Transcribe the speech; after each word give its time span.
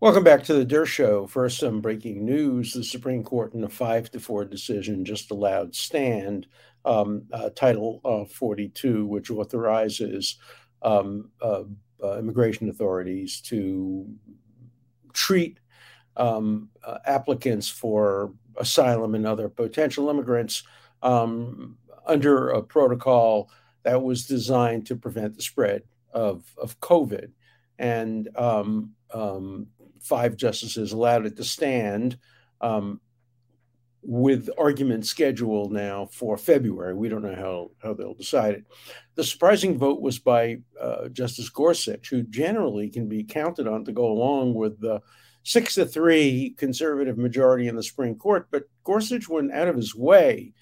Welcome 0.00 0.24
back 0.24 0.42
to 0.44 0.54
the 0.54 0.64
Dershow. 0.64 1.28
First, 1.28 1.58
some 1.58 1.82
breaking 1.82 2.24
news. 2.24 2.72
The 2.72 2.82
Supreme 2.82 3.22
Court, 3.22 3.52
in 3.52 3.64
a 3.64 3.68
five 3.68 4.10
to 4.12 4.18
four 4.18 4.46
decision, 4.46 5.04
just 5.04 5.30
allowed 5.30 5.74
stand 5.74 6.46
um, 6.86 7.24
uh, 7.30 7.50
Title 7.50 8.00
uh, 8.02 8.24
42, 8.24 9.04
which 9.04 9.30
authorizes 9.30 10.38
um, 10.80 11.30
uh, 11.42 11.64
uh 12.02 12.18
immigration 12.18 12.70
authorities 12.70 13.42
to 13.42 14.06
treat 15.12 15.60
um, 16.16 16.70
uh, 16.82 16.96
applicants 17.04 17.68
for 17.68 18.32
asylum 18.56 19.14
and 19.14 19.26
other 19.26 19.50
potential 19.50 20.08
immigrants 20.08 20.62
um, 21.02 21.76
under 22.06 22.48
a 22.48 22.62
protocol 22.62 23.50
that 23.82 24.00
was 24.00 24.24
designed 24.24 24.86
to 24.86 24.96
prevent 24.96 25.36
the 25.36 25.42
spread 25.42 25.82
of, 26.14 26.42
of 26.56 26.80
COVID. 26.80 27.32
And 27.78 28.30
um, 28.36 28.92
um, 29.12 29.66
five 30.00 30.36
justices 30.36 30.92
allowed 30.92 31.26
it 31.26 31.36
to 31.36 31.44
stand 31.44 32.18
um, 32.60 33.00
with 34.02 34.48
argument 34.58 35.06
scheduled 35.06 35.72
now 35.72 36.06
for 36.06 36.36
February. 36.36 36.94
We 36.94 37.08
don't 37.08 37.22
know 37.22 37.34
how, 37.34 37.70
how 37.82 37.94
they'll 37.94 38.14
decide 38.14 38.54
it. 38.54 38.64
The 39.14 39.24
surprising 39.24 39.78
vote 39.78 40.00
was 40.00 40.18
by 40.18 40.58
uh, 40.80 41.08
Justice 41.08 41.50
Gorsuch, 41.50 42.08
who 42.08 42.22
generally 42.22 42.88
can 42.88 43.08
be 43.08 43.24
counted 43.24 43.68
on 43.68 43.84
to 43.84 43.92
go 43.92 44.06
along 44.06 44.54
with 44.54 44.80
the 44.80 45.00
six 45.42 45.74
to 45.74 45.86
three 45.86 46.54
conservative 46.56 47.18
majority 47.18 47.68
in 47.68 47.76
the 47.76 47.82
Supreme 47.82 48.14
Court. 48.14 48.48
But 48.50 48.64
Gorsuch 48.84 49.28
went 49.28 49.52
out 49.52 49.68
of 49.68 49.76
his 49.76 49.94
way 49.94 50.54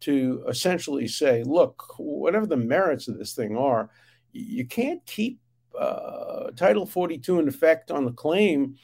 to 0.00 0.44
essentially 0.48 1.08
say, 1.08 1.42
look, 1.44 1.94
whatever 1.98 2.46
the 2.46 2.56
merits 2.56 3.08
of 3.08 3.18
this 3.18 3.34
thing 3.34 3.56
are, 3.56 3.90
you 4.32 4.66
can't 4.66 5.04
keep 5.06 5.40
uh, 5.78 6.50
Title 6.52 6.86
42 6.86 7.38
in 7.38 7.48
effect 7.48 7.90
on 7.90 8.04
the 8.04 8.12
claim 8.12 8.76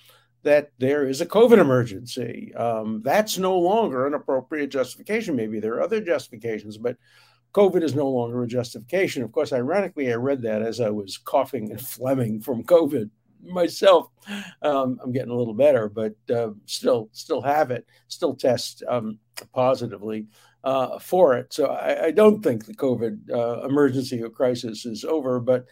that 0.42 0.72
there 0.78 1.06
is 1.06 1.20
a 1.20 1.26
COVID 1.26 1.58
emergency. 1.58 2.54
Um, 2.54 3.02
that's 3.04 3.36
no 3.36 3.58
longer 3.58 4.06
an 4.06 4.14
appropriate 4.14 4.68
justification. 4.68 5.36
Maybe 5.36 5.60
there 5.60 5.74
are 5.74 5.82
other 5.82 6.00
justifications, 6.00 6.78
but 6.78 6.96
COVID 7.52 7.82
is 7.82 7.94
no 7.94 8.08
longer 8.08 8.42
a 8.42 8.46
justification. 8.46 9.22
Of 9.22 9.32
course, 9.32 9.52
ironically, 9.52 10.10
I 10.10 10.16
read 10.16 10.42
that 10.42 10.62
as 10.62 10.80
I 10.80 10.90
was 10.90 11.18
coughing 11.18 11.70
and 11.70 11.80
phlegming 11.80 12.42
from 12.42 12.64
COVID 12.64 13.10
myself. 13.42 14.10
Um, 14.62 14.98
I'm 15.02 15.12
getting 15.12 15.30
a 15.30 15.36
little 15.36 15.54
better, 15.54 15.88
but 15.88 16.14
uh, 16.34 16.50
still, 16.66 17.08
still 17.12 17.42
have 17.42 17.70
it. 17.70 17.86
Still 18.08 18.34
test 18.34 18.82
um, 18.88 19.18
positively 19.52 20.26
uh, 20.64 20.98
for 20.98 21.36
it. 21.36 21.52
So 21.52 21.66
I, 21.66 22.06
I, 22.06 22.10
don't 22.10 22.42
think 22.42 22.66
the 22.66 22.74
COVID 22.74 23.30
uh, 23.30 23.66
emergency 23.66 24.22
or 24.22 24.28
crisis 24.28 24.84
is 24.84 25.06
over, 25.06 25.40
but 25.40 25.64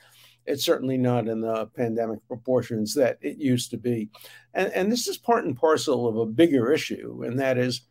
it's 0.48 0.64
certainly 0.64 0.96
not 0.96 1.28
in 1.28 1.40
the 1.40 1.66
pandemic 1.76 2.26
proportions 2.26 2.94
that 2.94 3.18
it 3.20 3.36
used 3.38 3.70
to 3.70 3.76
be. 3.76 4.08
And, 4.54 4.72
and 4.72 4.90
this 4.90 5.06
is 5.06 5.18
part 5.18 5.44
and 5.44 5.56
parcel 5.56 6.08
of 6.08 6.16
a 6.16 6.26
bigger 6.26 6.72
issue, 6.72 7.22
and 7.24 7.38
that 7.38 7.58
is 7.58 7.82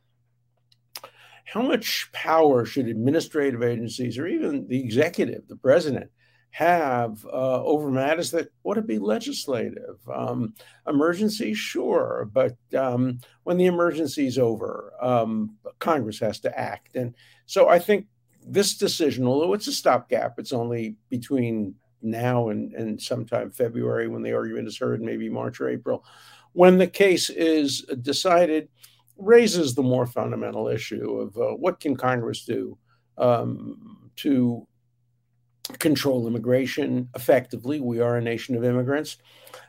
how 1.45 1.61
much 1.61 2.09
power 2.11 2.65
should 2.65 2.87
administrative 2.87 3.63
agencies 3.63 4.17
or 4.17 4.27
even 4.27 4.67
the 4.67 4.79
executive, 4.79 5.47
the 5.47 5.55
president, 5.55 6.11
have 6.49 7.25
uh, 7.25 7.63
over 7.63 7.89
matters 7.89 8.31
that 8.31 8.49
ought 8.63 8.73
to 8.73 8.81
be 8.81 8.97
legislative. 8.97 9.97
Um, 10.13 10.55
emergency, 10.87 11.53
sure, 11.53 12.29
but 12.33 12.57
um, 12.75 13.19
when 13.43 13.57
the 13.57 13.67
emergency 13.67 14.27
is 14.27 14.37
over, 14.37 14.91
um, 14.99 15.55
Congress 15.79 16.19
has 16.19 16.39
to 16.41 16.59
act. 16.59 16.95
And 16.95 17.13
so 17.45 17.69
I 17.69 17.79
think 17.79 18.07
this 18.45 18.75
decision, 18.75 19.25
although 19.25 19.53
it's 19.53 19.67
a 19.67 19.73
stopgap, 19.73 20.39
it's 20.39 20.53
only 20.53 20.95
between 21.09 21.75
now 22.01 22.49
and, 22.49 22.73
and 22.73 23.01
sometime 23.01 23.49
February 23.51 24.07
when 24.07 24.21
the 24.21 24.33
argument 24.33 24.67
is 24.67 24.77
heard, 24.77 25.01
maybe 25.01 25.29
March 25.29 25.59
or 25.59 25.69
April, 25.69 26.03
when 26.53 26.77
the 26.77 26.87
case 26.87 27.29
is 27.29 27.81
decided, 28.01 28.69
raises 29.17 29.73
the 29.73 29.83
more 29.83 30.05
fundamental 30.05 30.67
issue 30.67 31.19
of 31.19 31.37
uh, 31.37 31.55
what 31.55 31.79
can 31.79 31.95
Congress 31.95 32.45
do 32.45 32.77
um, 33.17 34.11
to 34.15 34.67
control 35.79 36.27
immigration 36.27 37.09
effectively. 37.15 37.79
We 37.79 37.99
are 37.99 38.17
a 38.17 38.21
nation 38.21 38.55
of 38.55 38.63
immigrants, 38.63 39.17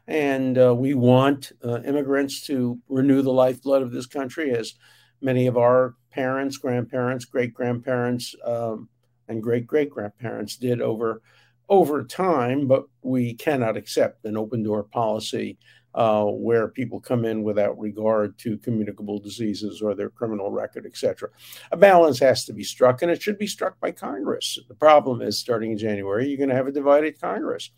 and 0.06 0.58
uh, 0.58 0.74
we 0.74 0.94
want 0.94 1.52
uh, 1.64 1.80
immigrants 1.82 2.46
to 2.46 2.78
renew 2.88 3.22
the 3.22 3.32
lifeblood 3.32 3.82
of 3.82 3.90
this 3.90 4.06
country, 4.06 4.52
as 4.52 4.74
many 5.20 5.46
of 5.46 5.56
our 5.56 5.94
parents, 6.10 6.56
grandparents, 6.56 7.24
great 7.24 7.52
grandparents, 7.52 8.34
um, 8.44 8.88
and 9.28 9.42
great 9.42 9.66
great 9.66 9.90
grandparents 9.90 10.56
did 10.56 10.80
over 10.80 11.20
over 11.68 12.04
time, 12.04 12.66
but 12.66 12.84
we 13.02 13.34
cannot 13.34 13.76
accept 13.76 14.24
an 14.24 14.36
open 14.36 14.62
door 14.62 14.82
policy 14.82 15.58
uh, 15.94 16.24
where 16.24 16.68
people 16.68 17.00
come 17.00 17.24
in 17.24 17.42
without 17.42 17.78
regard 17.78 18.38
to 18.38 18.58
communicable 18.58 19.18
diseases 19.18 19.82
or 19.82 19.94
their 19.94 20.10
criminal 20.10 20.50
record, 20.50 20.86
etc. 20.86 21.28
A 21.72 21.76
balance 21.76 22.18
has 22.20 22.44
to 22.44 22.52
be 22.52 22.62
struck, 22.62 23.02
and 23.02 23.10
it 23.10 23.20
should 23.20 23.38
be 23.38 23.46
struck 23.46 23.80
by 23.80 23.90
Congress. 23.90 24.58
The 24.68 24.74
problem 24.74 25.22
is, 25.22 25.38
starting 25.38 25.72
in 25.72 25.78
January, 25.78 26.28
you're 26.28 26.38
going 26.38 26.50
to 26.50 26.54
have 26.54 26.68
a 26.68 26.72
divided 26.72 27.20
Congress. 27.20 27.70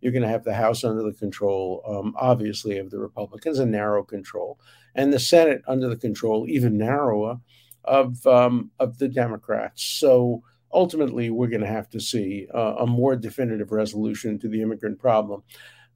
You're 0.00 0.12
going 0.12 0.22
to 0.22 0.28
have 0.28 0.44
the 0.44 0.54
House 0.54 0.82
under 0.82 1.02
the 1.02 1.12
control, 1.12 1.82
um, 1.86 2.14
obviously, 2.18 2.78
of 2.78 2.90
the 2.90 2.98
Republicans, 2.98 3.58
a 3.58 3.66
narrow 3.66 4.02
control, 4.02 4.58
and 4.94 5.12
the 5.12 5.20
Senate 5.20 5.62
under 5.68 5.88
the 5.88 5.96
control, 5.96 6.46
even 6.48 6.78
narrower, 6.78 7.38
of 7.84 8.26
um, 8.26 8.70
of 8.78 8.98
the 8.98 9.08
Democrats. 9.08 9.84
So 9.84 10.42
ultimately, 10.72 11.30
we're 11.30 11.48
going 11.48 11.60
to 11.60 11.66
have 11.66 11.88
to 11.90 12.00
see 12.00 12.46
uh, 12.54 12.76
a 12.78 12.86
more 12.86 13.16
definitive 13.16 13.72
resolution 13.72 14.38
to 14.38 14.48
the 14.48 14.62
immigrant 14.62 14.98
problem. 14.98 15.42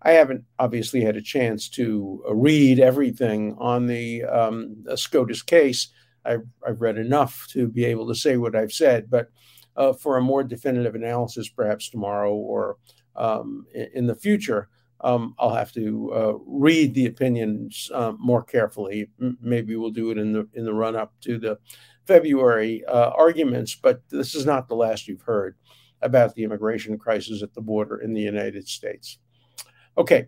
I 0.03 0.12
haven't 0.12 0.45
obviously 0.59 1.01
had 1.01 1.17
a 1.17 1.23
chance 1.23 1.69
to 1.71 2.23
uh, 2.29 2.35
read 2.35 2.79
everything 2.79 3.57
on 3.59 3.87
the 3.87 4.25
um, 4.25 4.84
SCOTUS 4.95 5.43
case. 5.43 5.89
I've, 6.25 6.47
I've, 6.67 6.81
read 6.81 6.99
enough 6.99 7.47
to 7.51 7.69
be 7.69 7.84
able 7.84 8.07
to 8.09 8.15
say 8.15 8.37
what 8.37 8.55
I've 8.55 8.73
said, 8.73 9.11
but 9.11 9.29
uh, 9.77 9.93
for 9.93 10.17
a 10.17 10.23
more 10.23 10.43
definitive 10.43 10.95
analysis, 10.95 11.49
perhaps 11.49 11.89
tomorrow 11.89 12.34
or 12.34 12.77
um, 13.17 13.67
in 13.73 14.07
the 14.07 14.15
future, 14.15 14.69
um, 15.01 15.34
I'll 15.39 15.55
have 15.55 15.73
to 15.73 16.13
uh, 16.15 16.33
read 16.47 16.95
the 16.95 17.07
opinions 17.07 17.91
uh, 17.93 18.13
more 18.19 18.43
carefully. 18.43 19.11
M- 19.21 19.39
maybe 19.41 19.77
we'll 19.77 19.91
do 19.91 20.11
it 20.11 20.19
in 20.19 20.33
the 20.33 20.49
in 20.55 20.65
the 20.65 20.73
run 20.73 20.97
up 20.97 21.13
to 21.23 21.39
the 21.39 21.59
February 22.06 22.84
uh, 22.87 23.10
arguments, 23.10 23.75
but 23.75 24.03
this 24.10 24.34
is 24.34 24.47
not 24.47 24.69
the 24.69 24.75
last 24.75 25.09
you've 25.09 25.22
heard 25.22 25.56
about 26.03 26.34
the 26.34 26.44
immigration 26.44 26.98
crisis 26.98 27.42
at 27.42 27.54
the 27.54 27.60
border 27.60 27.98
in 27.98 28.12
the 28.12 28.20
United 28.20 28.69
States. 28.69 29.19
Okay, 29.97 30.26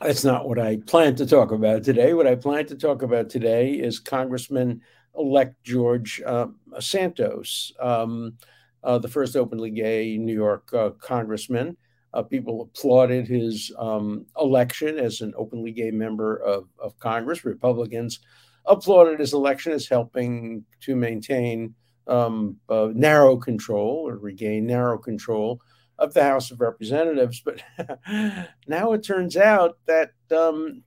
that's 0.00 0.24
not 0.24 0.48
what 0.48 0.58
I 0.58 0.78
plan 0.86 1.14
to 1.16 1.26
talk 1.26 1.52
about 1.52 1.84
today. 1.84 2.12
What 2.12 2.26
I 2.26 2.34
plan 2.34 2.66
to 2.66 2.76
talk 2.76 3.02
about 3.02 3.30
today 3.30 3.72
is 3.72 3.98
Congressman 3.98 4.82
elect 5.16 5.62
George 5.62 6.20
uh, 6.26 6.48
Santos, 6.80 7.72
um, 7.80 8.36
uh, 8.82 8.98
the 8.98 9.08
first 9.08 9.36
openly 9.36 9.70
gay 9.70 10.18
New 10.18 10.34
York 10.34 10.72
uh, 10.74 10.90
congressman. 10.90 11.76
Uh, 12.12 12.22
people 12.22 12.62
applauded 12.62 13.26
his 13.26 13.72
um, 13.78 14.26
election 14.38 14.98
as 14.98 15.20
an 15.20 15.32
openly 15.36 15.72
gay 15.72 15.90
member 15.90 16.36
of, 16.36 16.68
of 16.78 16.98
Congress. 16.98 17.44
Republicans 17.44 18.20
applauded 18.66 19.20
his 19.20 19.34
election 19.34 19.72
as 19.72 19.88
helping 19.88 20.64
to 20.80 20.96
maintain 20.96 21.74
um, 22.06 22.56
uh, 22.68 22.88
narrow 22.92 23.36
control 23.36 24.08
or 24.08 24.16
regain 24.16 24.66
narrow 24.66 24.98
control 24.98 25.60
of 25.98 26.12
the 26.14 26.22
House 26.22 26.50
of 26.50 26.60
Representatives. 26.60 27.42
But 27.44 27.62
now 28.66 28.92
it 28.92 29.02
turns 29.02 29.36
out 29.36 29.78
that 29.86 30.10
um, 30.36 30.82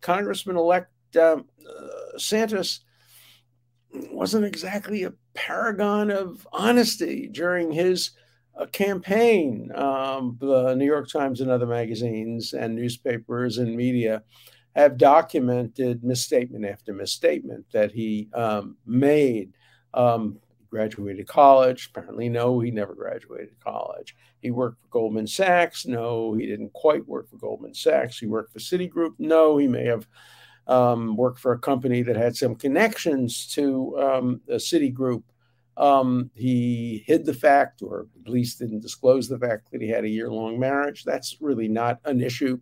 Congressman 0.00 0.56
elect 0.56 0.90
um, 1.16 1.46
uh, 1.68 2.18
Santos 2.18 2.80
wasn't 4.10 4.44
exactly 4.44 5.04
a 5.04 5.12
paragon 5.34 6.10
of 6.10 6.46
honesty 6.52 7.28
during 7.28 7.70
his 7.70 8.10
uh, 8.58 8.66
campaign. 8.66 9.70
Um, 9.74 10.36
the 10.40 10.74
New 10.74 10.86
York 10.86 11.08
Times 11.08 11.40
and 11.40 11.50
other 11.50 11.66
magazines 11.66 12.52
and 12.52 12.74
newspapers 12.74 13.58
and 13.58 13.74
media 13.74 14.22
have 14.74 14.98
documented 14.98 16.02
misstatement 16.02 16.64
after 16.64 16.92
misstatement 16.92 17.64
that 17.72 17.92
he 17.92 18.28
um, 18.34 18.76
made. 18.86 19.52
Um, 19.92 20.40
graduated 20.74 21.28
college. 21.28 21.88
Apparently, 21.94 22.28
no, 22.28 22.58
he 22.58 22.72
never 22.72 22.96
graduated 22.96 23.54
college. 23.60 24.16
He 24.40 24.50
worked 24.50 24.80
for 24.82 24.88
Goldman 24.88 25.28
Sachs. 25.28 25.86
No, 25.86 26.34
he 26.34 26.46
didn't 26.46 26.72
quite 26.72 27.06
work 27.06 27.30
for 27.30 27.36
Goldman 27.36 27.74
Sachs. 27.74 28.18
He 28.18 28.26
worked 28.26 28.52
for 28.52 28.58
Citigroup. 28.58 29.12
No, 29.20 29.56
he 29.56 29.68
may 29.68 29.84
have 29.84 30.08
um, 30.66 31.16
worked 31.16 31.38
for 31.38 31.52
a 31.52 31.60
company 31.60 32.02
that 32.02 32.16
had 32.16 32.34
some 32.34 32.56
connections 32.56 33.46
to 33.54 33.96
um, 34.00 34.40
Citigroup. 34.50 35.22
Um, 35.76 36.32
he 36.34 37.04
hid 37.06 37.24
the 37.24 37.34
fact, 37.34 37.80
or 37.80 38.08
at 38.24 38.28
least 38.28 38.58
didn't 38.58 38.80
disclose 38.80 39.28
the 39.28 39.38
fact 39.38 39.70
that 39.70 39.80
he 39.80 39.88
had 39.88 40.02
a 40.02 40.08
year 40.08 40.28
long 40.28 40.58
marriage. 40.58 41.04
That's 41.04 41.36
really 41.40 41.68
not 41.68 42.00
an 42.04 42.20
issue 42.20 42.58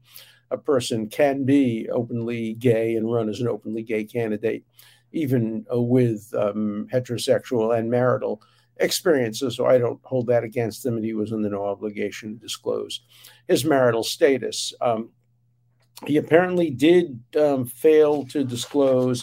a 0.52 0.58
person 0.58 1.08
can 1.08 1.44
be 1.44 1.88
openly 1.90 2.54
gay 2.54 2.94
and 2.94 3.10
run 3.10 3.28
as 3.28 3.40
an 3.40 3.48
openly 3.48 3.82
gay 3.82 4.04
candidate, 4.04 4.64
even 5.12 5.66
uh, 5.72 5.80
with 5.80 6.32
um, 6.36 6.86
heterosexual 6.92 7.76
and 7.76 7.90
marital 7.90 8.42
experiences. 8.76 9.56
So 9.56 9.66
I 9.66 9.78
don't 9.78 10.00
hold 10.04 10.26
that 10.28 10.44
against 10.44 10.84
him, 10.84 10.96
and 10.96 11.04
he 11.04 11.14
was 11.14 11.32
under 11.32 11.48
no 11.48 11.64
obligation 11.64 12.34
to 12.34 12.40
disclose 12.40 13.00
his 13.48 13.64
marital 13.64 14.02
status. 14.02 14.72
Um, 14.80 15.10
he 16.06 16.16
apparently 16.16 16.70
did 16.70 17.20
um, 17.38 17.64
fail 17.64 18.24
to 18.26 18.44
disclose 18.44 19.22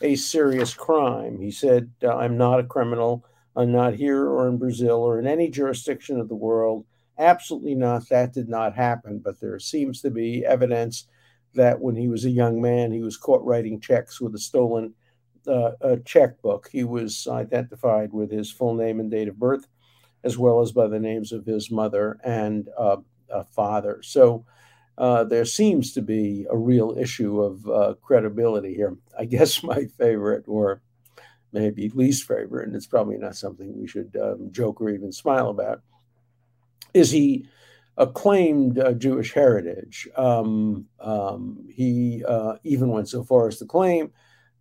a 0.00 0.16
serious 0.16 0.74
crime. 0.74 1.40
He 1.40 1.50
said, 1.50 1.90
I'm 2.08 2.36
not 2.36 2.60
a 2.60 2.64
criminal. 2.64 3.24
I'm 3.56 3.72
not 3.72 3.94
here 3.94 4.28
or 4.28 4.48
in 4.48 4.58
Brazil 4.58 4.98
or 4.98 5.18
in 5.18 5.26
any 5.26 5.50
jurisdiction 5.50 6.20
of 6.20 6.28
the 6.28 6.36
world. 6.36 6.86
Absolutely 7.20 7.74
not. 7.76 8.08
That 8.08 8.32
did 8.32 8.48
not 8.48 8.74
happen. 8.76 9.20
But 9.20 9.40
there 9.40 9.58
seems 9.60 10.00
to 10.02 10.10
be 10.10 10.44
evidence 10.44 11.06
that 11.54 11.80
when 11.80 11.96
he 11.96 12.08
was 12.08 12.24
a 12.24 12.30
young 12.30 12.60
man, 12.62 12.92
he 12.92 13.02
was 13.02 13.16
caught 13.16 13.44
writing 13.44 13.80
checks 13.80 14.20
with 14.20 14.34
a 14.34 14.38
stolen 14.38 14.94
uh, 15.48 15.72
a 15.82 15.98
checkbook. 15.98 16.68
He 16.70 16.84
was 16.84 17.26
identified 17.28 18.12
with 18.12 18.30
his 18.30 18.52
full 18.52 18.74
name 18.76 19.00
and 19.00 19.10
date 19.10 19.28
of 19.28 19.40
birth, 19.40 19.66
as 20.24 20.38
well 20.38 20.60
as 20.60 20.72
by 20.72 20.88
the 20.88 21.00
names 21.00 21.32
of 21.32 21.46
his 21.46 21.70
mother 21.70 22.18
and 22.24 22.68
uh, 22.78 22.98
father. 23.52 24.00
So 24.02 24.46
uh, 24.98 25.24
there 25.24 25.44
seems 25.46 25.92
to 25.94 26.02
be 26.02 26.46
a 26.50 26.56
real 26.58 26.96
issue 26.98 27.42
of 27.42 27.68
uh, 27.68 27.94
credibility 28.02 28.74
here. 28.74 28.96
I 29.18 29.24
guess 29.26 29.62
my 29.62 29.86
favorite, 29.98 30.44
or 30.48 30.82
maybe 31.52 31.88
least 31.90 32.26
favorite, 32.28 32.66
and 32.68 32.76
it's 32.76 32.86
probably 32.86 33.18
not 33.18 33.36
something 33.36 33.78
we 33.78 33.86
should 33.88 34.16
um, 34.22 34.48
joke 34.52 34.80
or 34.80 34.90
even 34.90 35.12
smile 35.12 35.48
about, 35.48 35.82
is 36.94 37.10
he 37.10 37.46
acclaimed 37.96 38.78
uh, 38.78 38.92
Jewish 38.92 39.32
heritage. 39.32 40.08
Um, 40.16 40.86
um, 41.00 41.66
he 41.68 42.24
uh, 42.26 42.54
even 42.64 42.88
went 42.88 43.08
so 43.08 43.22
far 43.22 43.48
as 43.48 43.58
to 43.58 43.66
claim 43.66 44.12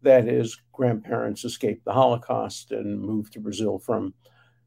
that 0.02 0.26
his 0.26 0.58
grandparents 0.74 1.46
escaped 1.46 1.86
the 1.86 1.94
Holocaust 1.94 2.72
and 2.72 3.00
moved 3.02 3.34
to 3.34 3.40
Brazil 3.40 3.80
from 3.80 4.14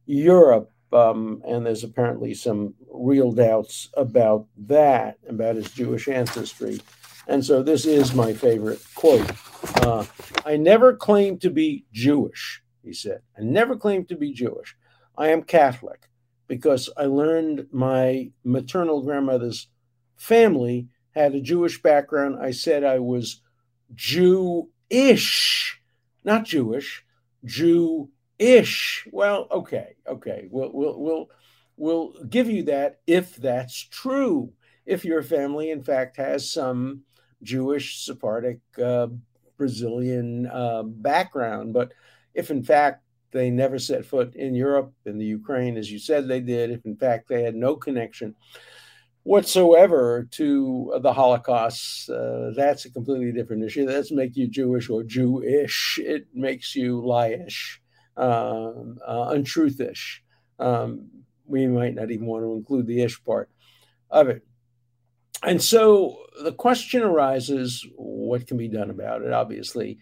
Europe. 0.07 0.71
Um, 0.93 1.43
and 1.47 1.65
there's 1.65 1.85
apparently 1.85 2.35
some 2.35 2.75
real 2.91 3.33
doubts 3.33 3.91
about 3.95 4.47
that, 4.67 5.19
about 5.29 5.57
his 5.57 5.71
Jewish 5.71 6.09
ancestry. 6.09 6.81
And 7.29 7.45
so 7.45 7.63
this 7.63 7.87
is 7.87 8.15
my 8.15 8.33
favorite 8.33 8.81
quote. 8.95 9.31
Uh, 9.83 10.05
I 10.45 10.57
never 10.57 10.95
claimed 10.95 11.41
to 11.43 11.51
be 11.51 11.85
Jewish, 11.93 12.63
he 12.83 12.93
said. 12.93 13.21
I 13.39 13.43
never 13.43 13.77
claimed 13.77 14.09
to 14.09 14.17
be 14.17 14.33
Jewish. 14.33 14.77
I 15.17 15.29
am 15.29 15.43
Catholic 15.43 16.09
because 16.47 16.91
I 16.97 17.05
learned 17.05 17.67
my 17.73 18.31
maternal 18.45 19.03
grandmother's 19.03 19.69
family 20.17 20.89
had 21.13 21.35
a 21.35 21.41
Jewish 21.41 21.83
background. 21.83 22.39
I 22.41 22.51
said 22.51 22.85
I 22.85 22.99
was 22.99 23.41
Jew-ish, 23.95 25.81
not 26.25 26.45
Jewish, 26.45 27.05
Jew-ish. 27.45 29.09
Well, 29.13 29.47
okay, 29.51 29.97
okay. 30.07 30.49
We'll 30.51 30.71
we'll 30.73 31.01
we'll 31.01 31.31
we'll 31.77 32.13
give 32.25 32.49
you 32.49 32.65
that 32.65 33.01
if 33.07 33.37
that's 33.37 33.77
true. 33.77 34.53
If 34.85 35.05
your 35.05 35.23
family, 35.23 35.71
in 35.71 35.83
fact, 35.83 36.17
has 36.17 36.51
some 36.51 37.03
Jewish 37.43 38.05
Sephardic 38.05 38.61
uh, 38.83 39.09
Brazilian 39.57 40.47
uh, 40.47 40.83
background, 40.83 41.73
but 41.73 41.93
if 42.35 42.51
in 42.51 42.63
fact 42.63 43.05
they 43.33 43.51
never 43.51 43.79
set 43.79 44.05
foot 44.05 44.35
in 44.35 44.55
Europe, 44.55 44.93
in 45.07 45.19
the 45.19 45.25
Ukraine, 45.25 45.77
as 45.77 45.91
you 45.91 45.99
said 45.99 46.29
they 46.29 46.41
did, 46.41 46.71
if 46.71 46.85
in 46.85 46.97
fact 46.97 47.29
they 47.29 47.43
had 47.43 47.55
no 47.55 47.77
connection 47.77 48.35
whatsoever 49.25 50.29
to 50.33 50.99
the 51.01 51.13
Holocaust, 51.13 52.11
uh, 52.11 52.51
that's 52.57 52.85
a 52.85 52.91
completely 52.91 53.33
different 53.33 53.65
issue. 53.65 53.87
That 53.87 53.93
doesn't 53.93 54.17
make 54.17 54.37
you 54.37 54.49
Jewish 54.49 54.91
or 54.91 55.03
Jewish. 55.03 55.99
It 56.03 56.27
makes 56.35 56.75
you 56.75 57.01
liesh, 57.03 57.79
um, 58.17 58.99
uh, 59.07 59.31
untruthish. 59.31 60.19
Um, 60.59 61.09
we 61.47 61.67
might 61.67 61.95
not 61.95 62.11
even 62.11 62.27
want 62.27 62.45
to 62.45 62.53
include 62.53 62.87
the 62.87 63.03
ish 63.03 63.23
part 63.25 63.51
of 64.11 64.29
it. 64.29 64.43
And 65.43 65.61
so 65.61 66.19
the 66.43 66.53
question 66.53 67.03
arises 67.03 67.87
what 67.97 68.47
can 68.47 68.57
be 68.57 68.69
done 68.69 68.91
about 68.91 69.23
it? 69.23 69.33
Obviously, 69.33 69.99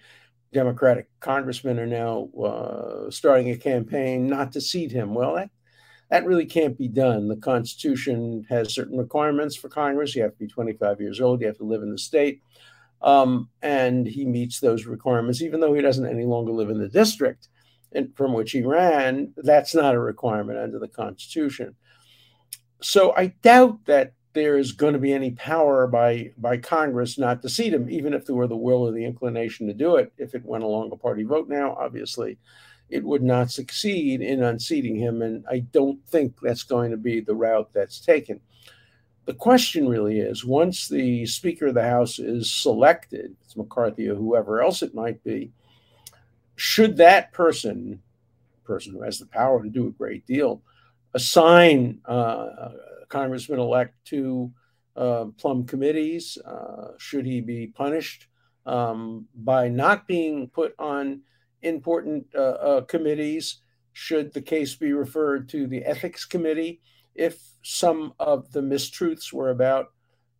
Democratic 0.52 1.08
congressmen 1.20 1.79
are 1.79 1.87
now 1.87 2.29
uh, 2.43 3.11
starting 3.11 3.50
a 3.50 3.56
campaign 3.56 4.29
not 4.29 4.52
to 4.52 4.61
seat 4.61 4.91
him. 4.91 5.14
Well, 5.14 5.35
that 5.35 5.50
that 6.11 6.26
really 6.26 6.47
can't 6.47 6.76
be 6.76 6.88
done. 6.88 7.29
The 7.29 7.37
Constitution 7.37 8.44
has 8.49 8.75
certain 8.75 8.99
requirements 8.99 9.55
for 9.55 9.69
Congress. 9.69 10.17
You 10.17 10.23
have 10.23 10.32
to 10.32 10.38
be 10.38 10.49
25 10.49 11.00
years 11.00 11.20
old. 11.20 11.41
You 11.41 11.47
have 11.47 11.58
to 11.58 11.64
live 11.64 11.82
in 11.82 11.93
the 11.93 11.99
state, 11.99 12.43
um, 13.00 13.49
and 13.62 14.06
he 14.06 14.25
meets 14.25 14.58
those 14.58 14.87
requirements, 14.87 15.41
even 15.41 15.61
though 15.61 15.73
he 15.73 15.82
doesn't 15.82 16.06
any 16.06 16.25
longer 16.25 16.52
live 16.52 16.70
in 16.70 16.79
the 16.79 16.88
district 16.88 17.49
from 18.17 18.32
which 18.32 18.50
he 18.52 18.62
ran. 18.62 19.32
That's 19.37 19.75
not 19.75 19.94
a 19.94 20.00
requirement 20.00 20.58
under 20.58 20.79
the 20.79 20.88
Constitution. 20.88 21.76
So 22.82 23.14
I 23.17 23.29
doubt 23.43 23.85
that 23.87 24.14
there 24.32 24.56
is 24.56 24.73
going 24.73 24.93
to 24.93 24.99
be 24.99 25.12
any 25.12 25.32
power 25.32 25.87
by 25.87 26.32
by 26.38 26.56
Congress 26.56 27.19
not 27.19 27.43
to 27.43 27.49
seat 27.49 27.75
him, 27.75 27.91
even 27.91 28.15
if 28.15 28.27
there 28.27 28.37
were 28.37 28.47
the 28.47 28.56
will 28.56 28.87
or 28.87 28.93
the 28.93 29.05
inclination 29.05 29.67
to 29.67 29.75
do 29.75 29.97
it. 29.97 30.12
If 30.19 30.35
it 30.35 30.44
went 30.44 30.65
along 30.65 30.93
a 30.93 30.97
party 30.97 31.25
vote 31.25 31.49
now, 31.49 31.75
obviously, 31.75 32.38
it 32.88 33.05
would 33.05 33.23
not 33.23 33.50
succeed 33.50 34.21
in 34.21 34.43
unseating 34.43 34.97
him, 34.97 35.23
and 35.23 35.44
I 35.50 35.61
don't 35.61 36.05
think 36.06 36.35
that's 36.41 36.62
going 36.62 36.91
to 36.93 36.97
be 36.97 37.21
the 37.21 37.35
route 37.35 37.71
that's 37.73 38.00
taken. 38.00 38.41
The 39.27 39.35
question 39.35 39.88
really 39.88 40.21
is: 40.21 40.44
once 40.44 40.88
the 40.88 41.26
Speaker 41.26 41.69
of 41.69 41.75
the 41.75 41.83
House 41.83 42.19
is 42.19 42.53
selected, 42.53 43.35
it's 43.44 43.56
McCarthy 43.56 44.09
or 44.09 44.15
whoever 44.15 44.62
else 44.62 44.83
it 44.83 44.94
might 44.94 45.23
be, 45.25 45.50
should 46.55 46.97
that 46.99 47.33
person, 47.33 48.00
person 48.65 48.93
who 48.93 49.03
has 49.03 49.19
the 49.19 49.26
power 49.26 49.62
to 49.62 49.69
do 49.69 49.88
a 49.88 49.93
great 49.93 50.25
deal, 50.26 50.62
assign 51.15 52.00
uh, 52.06 52.71
congressman 53.11 53.59
elect 53.59 53.95
to 54.07 54.51
uh, 54.97 55.27
plum 55.37 55.67
committees? 55.67 56.39
Uh, 56.39 56.93
should 56.99 57.27
he 57.27 57.41
be 57.41 57.67
punished 57.67 58.27
um, 58.67 59.27
by 59.35 59.69
not 59.69 60.07
being 60.07 60.49
put 60.49 60.75
on 60.79 61.21
important 61.62 62.27
uh, 62.35 62.39
uh, 62.39 62.81
committees? 62.83 63.61
Should 63.93 64.33
the 64.33 64.43
case 64.43 64.75
be 64.77 64.93
referred 64.93 65.49
to 65.51 65.67
the 65.67 65.85
ethics 65.85 66.25
committee 66.25 66.81
if 67.15 67.39
some 67.62 68.15
of 68.19 68.51
the 68.53 68.61
mistruths 68.61 69.33
were 69.33 69.51
about 69.51 69.89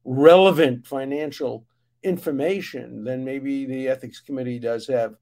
relevant 0.05 0.87
financial 0.87 1.67
information? 2.02 3.05
Then 3.05 3.25
maybe 3.25 3.67
the 3.67 3.88
ethics 3.88 4.20
committee 4.20 4.58
does 4.58 4.87
have 4.87 5.17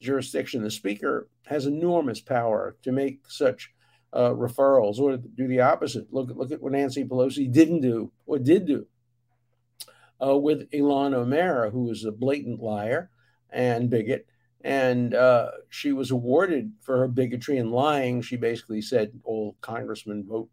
jurisdiction. 0.00 0.62
The 0.62 0.70
speaker 0.70 1.28
has 1.46 1.66
enormous 1.66 2.20
power 2.20 2.76
to 2.82 2.92
make 2.92 3.20
such 3.28 3.73
uh, 4.14 4.30
referrals 4.30 4.98
or 4.98 5.16
do 5.16 5.48
the 5.48 5.60
opposite. 5.60 6.12
Look, 6.12 6.30
look 6.34 6.52
at 6.52 6.62
what 6.62 6.72
Nancy 6.72 7.04
Pelosi 7.04 7.52
didn't 7.52 7.80
do 7.80 8.12
or 8.26 8.38
did 8.38 8.66
do 8.66 8.86
uh, 10.24 10.36
with 10.36 10.70
Ilhan 10.70 11.14
Omar, 11.14 11.70
who 11.70 11.84
was 11.84 12.04
a 12.04 12.12
blatant 12.12 12.62
liar 12.62 13.10
and 13.50 13.90
bigot. 13.90 14.26
And 14.62 15.14
uh, 15.14 15.50
she 15.68 15.92
was 15.92 16.10
awarded 16.10 16.72
for 16.80 16.98
her 16.98 17.08
bigotry 17.08 17.58
and 17.58 17.70
lying. 17.70 18.22
She 18.22 18.36
basically 18.36 18.80
said 18.80 19.12
all 19.24 19.56
congressmen 19.60 20.24
vote 20.26 20.48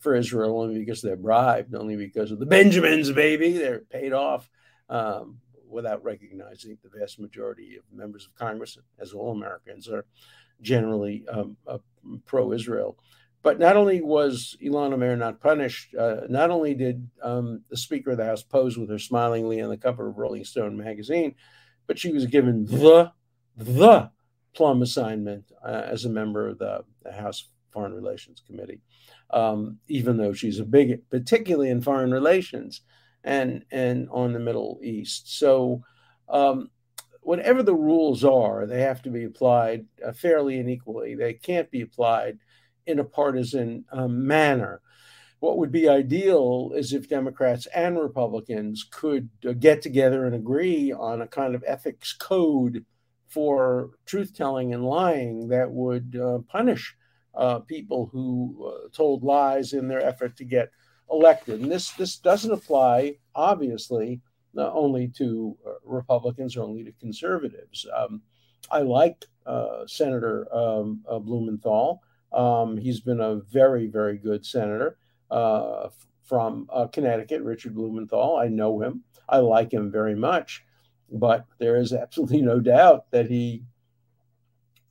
for 0.00 0.16
Israel 0.16 0.60
only 0.60 0.80
because 0.80 1.00
they're 1.00 1.14
bribed, 1.14 1.74
only 1.74 1.94
because 1.94 2.32
of 2.32 2.40
the 2.40 2.46
Benjamins, 2.46 3.12
baby. 3.12 3.52
They're 3.52 3.80
paid 3.80 4.12
off 4.12 4.50
um, 4.88 5.38
without 5.68 6.02
recognizing 6.02 6.76
the 6.82 6.98
vast 6.98 7.20
majority 7.20 7.76
of 7.76 7.84
members 7.96 8.26
of 8.26 8.34
Congress, 8.34 8.78
as 8.98 9.12
all 9.12 9.30
Americans 9.30 9.88
are 9.88 10.06
generally 10.62 11.24
um, 11.28 11.56
uh, 11.66 11.78
pro 12.24 12.52
Israel. 12.52 12.96
But 13.42 13.58
not 13.58 13.76
only 13.76 14.00
was 14.00 14.56
Ilhan 14.62 14.92
Omar 14.92 15.16
not 15.16 15.40
punished, 15.40 15.94
uh, 15.96 16.22
not 16.28 16.50
only 16.50 16.74
did 16.74 17.08
um, 17.22 17.62
the 17.70 17.76
Speaker 17.76 18.12
of 18.12 18.18
the 18.18 18.24
House 18.24 18.42
pose 18.42 18.78
with 18.78 18.88
her 18.88 19.00
smilingly 19.00 19.60
on 19.60 19.68
the 19.68 19.76
cover 19.76 20.08
of 20.08 20.16
Rolling 20.16 20.44
Stone 20.44 20.76
magazine, 20.76 21.34
but 21.88 21.98
she 21.98 22.12
was 22.12 22.26
given 22.26 22.64
the 22.66 23.10
the 23.56 24.10
plum 24.54 24.82
assignment 24.82 25.44
uh, 25.64 25.82
as 25.86 26.04
a 26.04 26.10
member 26.10 26.48
of 26.48 26.58
the, 26.58 26.84
the, 27.02 27.12
House 27.12 27.48
Foreign 27.70 27.94
Relations 27.94 28.42
Committee, 28.46 28.80
um, 29.30 29.78
even 29.88 30.16
though 30.16 30.32
she's 30.32 30.60
a 30.60 30.64
bigot, 30.64 31.08
particularly 31.10 31.70
in 31.70 31.80
foreign 31.80 32.12
relations 32.12 32.82
and 33.24 33.64
and 33.70 34.08
on 34.10 34.32
the 34.32 34.38
Middle 34.38 34.78
East. 34.82 35.38
So 35.38 35.82
um, 36.28 36.70
whatever 37.22 37.62
the 37.62 37.74
rules 37.74 38.24
are, 38.24 38.66
they 38.66 38.82
have 38.82 39.02
to 39.02 39.10
be 39.10 39.24
applied 39.24 39.86
uh, 40.04 40.12
fairly 40.12 40.58
and 40.58 40.68
equally. 40.68 41.14
They 41.14 41.34
can't 41.34 41.70
be 41.70 41.80
applied 41.80 42.38
in 42.86 42.98
a 42.98 43.04
partisan 43.04 43.84
um, 43.92 44.26
manner. 44.26 44.80
What 45.40 45.58
would 45.58 45.72
be 45.72 45.88
ideal 45.88 46.72
is 46.74 46.92
if 46.92 47.08
Democrats 47.08 47.66
and 47.74 47.98
Republicans 47.98 48.86
could 48.90 49.28
uh, 49.48 49.52
get 49.52 49.82
together 49.82 50.26
and 50.26 50.34
agree 50.34 50.92
on 50.92 51.22
a 51.22 51.26
kind 51.26 51.54
of 51.54 51.64
ethics 51.66 52.12
code 52.12 52.84
for 53.28 53.90
truth 54.04 54.34
telling 54.36 54.74
and 54.74 54.84
lying 54.84 55.48
that 55.48 55.70
would 55.70 56.16
uh, 56.16 56.38
punish 56.48 56.94
uh, 57.34 57.60
people 57.60 58.10
who 58.12 58.72
uh, 58.72 58.88
told 58.92 59.24
lies 59.24 59.72
in 59.72 59.88
their 59.88 60.02
effort 60.02 60.36
to 60.36 60.44
get 60.44 60.70
elected. 61.10 61.60
And 61.60 61.70
this 61.70 61.92
this 61.92 62.18
doesn't 62.18 62.52
apply, 62.52 63.16
obviously, 63.34 64.20
not 64.54 64.72
only 64.74 65.08
to 65.08 65.56
uh, 65.66 65.72
Republicans 65.84 66.56
or 66.56 66.62
only 66.62 66.84
to 66.84 66.92
conservatives. 66.92 67.86
Um, 67.94 68.22
I 68.70 68.82
like 68.82 69.24
uh, 69.46 69.86
Senator 69.86 70.52
um, 70.54 71.02
uh, 71.08 71.18
Blumenthal. 71.18 72.02
Um, 72.32 72.76
he's 72.76 73.00
been 73.00 73.20
a 73.20 73.40
very, 73.50 73.86
very 73.86 74.18
good 74.18 74.46
senator 74.46 74.96
uh, 75.30 75.88
from 76.24 76.68
uh, 76.72 76.86
Connecticut, 76.86 77.42
Richard 77.42 77.74
Blumenthal. 77.74 78.36
I 78.36 78.48
know 78.48 78.80
him. 78.80 79.04
I 79.28 79.38
like 79.38 79.72
him 79.72 79.90
very 79.90 80.14
much, 80.14 80.64
but 81.10 81.44
there 81.58 81.76
is 81.76 81.92
absolutely 81.92 82.42
no 82.42 82.60
doubt 82.60 83.10
that 83.10 83.28
he 83.28 83.64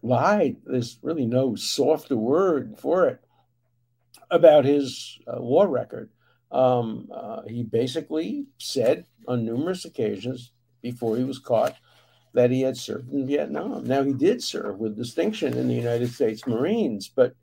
lied. 0.01 0.57
There's 0.65 0.99
really 1.01 1.25
no 1.25 1.55
softer 1.55 2.17
word 2.17 2.77
for 2.79 3.07
it 3.07 3.19
about 4.29 4.65
his 4.65 5.19
uh, 5.27 5.41
war 5.41 5.67
record. 5.67 6.09
Um, 6.51 7.07
uh, 7.13 7.43
he 7.47 7.63
basically 7.63 8.45
said 8.57 9.05
on 9.27 9.45
numerous 9.45 9.85
occasions 9.85 10.51
before 10.81 11.15
he 11.15 11.23
was 11.23 11.39
caught 11.39 11.75
that 12.33 12.51
he 12.51 12.61
had 12.61 12.77
served 12.77 13.11
in 13.11 13.27
Vietnam. 13.27 13.85
Now, 13.85 14.03
he 14.03 14.13
did 14.13 14.43
serve 14.43 14.79
with 14.79 14.97
distinction 14.97 15.57
in 15.57 15.67
the 15.67 15.73
United 15.73 16.11
States 16.11 16.47
Marines, 16.47 17.11
but 17.13 17.35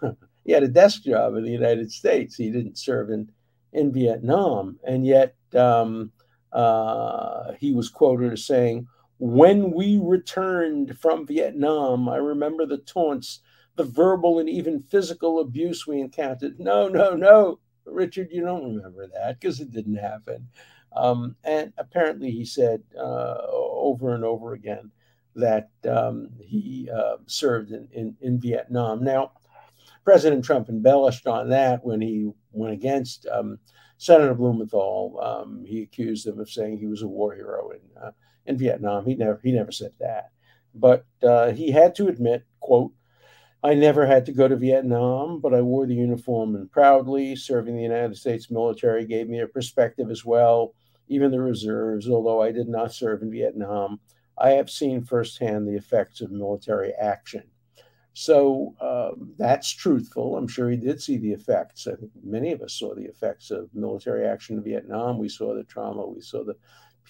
he 0.44 0.52
had 0.52 0.62
a 0.62 0.68
desk 0.68 1.02
job 1.02 1.34
in 1.34 1.44
the 1.44 1.50
United 1.50 1.90
States. 1.90 2.36
He 2.36 2.50
didn't 2.50 2.78
serve 2.78 3.10
in, 3.10 3.28
in 3.72 3.92
Vietnam. 3.92 4.78
And 4.86 5.04
yet, 5.04 5.34
um, 5.54 6.12
uh, 6.52 7.52
he 7.58 7.72
was 7.72 7.88
quoted 7.88 8.32
as 8.32 8.46
saying, 8.46 8.86
When 9.18 9.72
we 9.72 9.98
returned 10.00 10.98
from 10.98 11.26
Vietnam, 11.26 12.08
I 12.08 12.16
remember 12.16 12.66
the 12.66 12.78
taunts, 12.78 13.40
the 13.74 13.84
verbal 13.84 14.38
and 14.38 14.48
even 14.48 14.82
physical 14.82 15.40
abuse 15.40 15.86
we 15.86 16.00
encountered. 16.00 16.60
No, 16.60 16.88
no, 16.88 17.14
no, 17.14 17.58
Richard, 17.86 18.28
you 18.30 18.42
don't 18.42 18.76
remember 18.76 19.06
that 19.08 19.40
because 19.40 19.60
it 19.60 19.72
didn't 19.72 19.96
happen. 19.96 20.48
Um, 20.94 21.36
and 21.44 21.72
apparently, 21.78 22.30
he 22.30 22.44
said 22.44 22.82
uh, 22.98 23.36
over 23.50 24.14
and 24.14 24.24
over 24.24 24.54
again 24.54 24.90
that 25.34 25.70
um, 25.88 26.30
he 26.40 26.88
uh, 26.92 27.16
served 27.26 27.70
in, 27.70 27.88
in, 27.92 28.16
in, 28.20 28.40
Vietnam. 28.40 29.04
Now, 29.04 29.32
President 30.04 30.44
Trump 30.44 30.68
embellished 30.70 31.26
on 31.26 31.50
that 31.50 31.84
when 31.84 32.00
he 32.00 32.30
went 32.52 32.72
against 32.72 33.26
um, 33.26 33.58
Senator 33.98 34.34
Blumenthal. 34.34 35.20
Um, 35.22 35.64
he 35.66 35.82
accused 35.82 36.26
him 36.26 36.40
of 36.40 36.50
saying 36.50 36.78
he 36.78 36.86
was 36.86 37.02
a 37.02 37.08
war 37.08 37.34
hero 37.34 37.70
in, 37.70 38.02
uh, 38.02 38.12
in 38.46 38.56
Vietnam. 38.56 39.04
He 39.04 39.14
never, 39.14 39.40
he 39.42 39.52
never 39.52 39.72
said 39.72 39.92
that. 40.00 40.30
But 40.74 41.04
uh, 41.22 41.52
he 41.52 41.70
had 41.70 41.94
to 41.96 42.08
admit, 42.08 42.44
quote, 42.60 42.92
I 43.66 43.74
never 43.74 44.06
had 44.06 44.24
to 44.26 44.32
go 44.32 44.46
to 44.46 44.54
Vietnam, 44.54 45.40
but 45.40 45.52
I 45.52 45.60
wore 45.60 45.86
the 45.86 45.94
uniform 45.96 46.54
and 46.54 46.70
proudly. 46.70 47.34
Serving 47.34 47.76
the 47.76 47.82
United 47.82 48.16
States 48.16 48.48
military 48.48 49.04
gave 49.04 49.28
me 49.28 49.40
a 49.40 49.48
perspective 49.48 50.08
as 50.08 50.24
well, 50.24 50.72
even 51.08 51.32
the 51.32 51.40
reserves, 51.40 52.08
although 52.08 52.40
I 52.40 52.52
did 52.52 52.68
not 52.68 52.94
serve 52.94 53.22
in 53.22 53.30
Vietnam. 53.32 53.98
I 54.38 54.50
have 54.50 54.70
seen 54.70 55.02
firsthand 55.02 55.66
the 55.66 55.74
effects 55.74 56.20
of 56.20 56.30
military 56.30 56.92
action. 56.92 57.42
So 58.12 58.76
um, 58.80 59.34
that's 59.36 59.68
truthful. 59.72 60.36
I'm 60.36 60.46
sure 60.46 60.70
he 60.70 60.76
did 60.76 61.02
see 61.02 61.16
the 61.16 61.32
effects. 61.32 61.88
I 61.88 61.96
think 61.96 62.12
many 62.22 62.52
of 62.52 62.62
us 62.62 62.74
saw 62.74 62.94
the 62.94 63.06
effects 63.06 63.50
of 63.50 63.68
military 63.74 64.28
action 64.28 64.58
in 64.58 64.62
Vietnam. 64.62 65.18
We 65.18 65.28
saw 65.28 65.56
the 65.56 65.64
trauma, 65.64 66.06
we 66.06 66.20
saw 66.20 66.44
the 66.44 66.54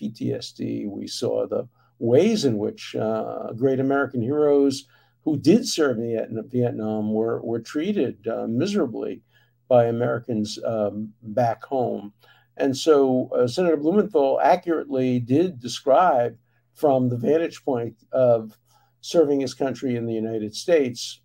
PTSD, 0.00 0.88
we 0.88 1.06
saw 1.06 1.46
the 1.46 1.68
ways 1.98 2.46
in 2.46 2.56
which 2.56 2.96
uh, 2.96 3.52
great 3.52 3.78
American 3.78 4.22
heroes 4.22 4.86
who 5.26 5.37
did 5.37 5.66
serve 5.66 5.99
in 5.99 6.40
Vietnam 6.49 7.12
were, 7.12 7.42
were 7.42 7.59
treated 7.59 8.16
uh, 8.28 8.47
miserably 8.47 9.21
by 9.66 9.87
Americans 9.87 10.56
um, 10.64 11.12
back 11.21 11.64
home. 11.64 12.12
And 12.59 12.75
so 12.75 13.28
uh, 13.35 13.49
Senator 13.49 13.76
Blumenthal 13.76 14.40
accurately 14.40 15.18
did 15.18 15.59
describe 15.59 16.38
from 16.75 17.09
the 17.09 17.16
vantage 17.16 17.64
point 17.64 17.97
of 18.12 18.56
serving 19.00 19.40
his 19.40 19.52
country 19.52 19.97
in 19.97 20.06
the 20.06 20.14
United 20.14 20.54
States 20.54 21.21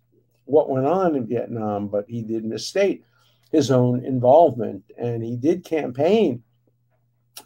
what 0.46 0.68
went 0.68 0.86
on 0.86 1.14
in 1.14 1.28
Vietnam, 1.28 1.86
but 1.86 2.04
he 2.08 2.22
did 2.22 2.44
misstate 2.44 3.04
his 3.52 3.70
own 3.70 4.04
involvement 4.04 4.82
and 4.98 5.22
he 5.22 5.36
did 5.36 5.64
campaign 5.64 6.42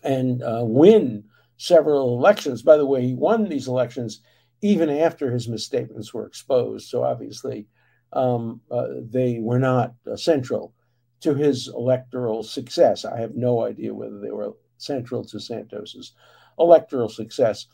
and 0.03 0.43
uh, 0.43 0.63
win 0.65 1.25
several 1.59 2.17
elections. 2.17 2.63
By 2.63 2.79
the 2.79 2.87
way, 2.87 3.03
he 3.03 3.13
won 3.13 3.47
these 3.47 3.69
elections 3.69 4.23
even 4.63 4.91
after 4.91 5.31
his 5.31 5.49
misstatements 5.49 6.15
were 6.15 6.27
exposed. 6.27 6.89
So 6.89 7.05
obviously, 7.05 7.67
um, 8.13 8.61
uh, 8.71 8.87
they 9.11 9.39
were 9.41 9.59
not 9.59 9.95
uh, 10.11 10.17
central 10.17 10.73
to 11.21 11.35
his 11.35 11.69
electoral 11.69 12.43
success. 12.43 13.05
I 13.05 13.21
have 13.21 13.35
no 13.35 13.65
idea 13.65 13.95
whether 13.95 14.19
they 14.21 14.31
were 14.31 14.55
central 14.79 15.25
to 15.25 15.41
Santos's 15.41 16.13
electoral 16.59 17.09
success 17.09 17.67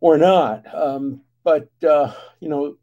or 0.00 0.18
not. 0.18 0.62
Um, 0.74 1.22
but 1.42 1.68
uh, 1.86 2.12
you 2.40 2.48
know, 2.48 2.76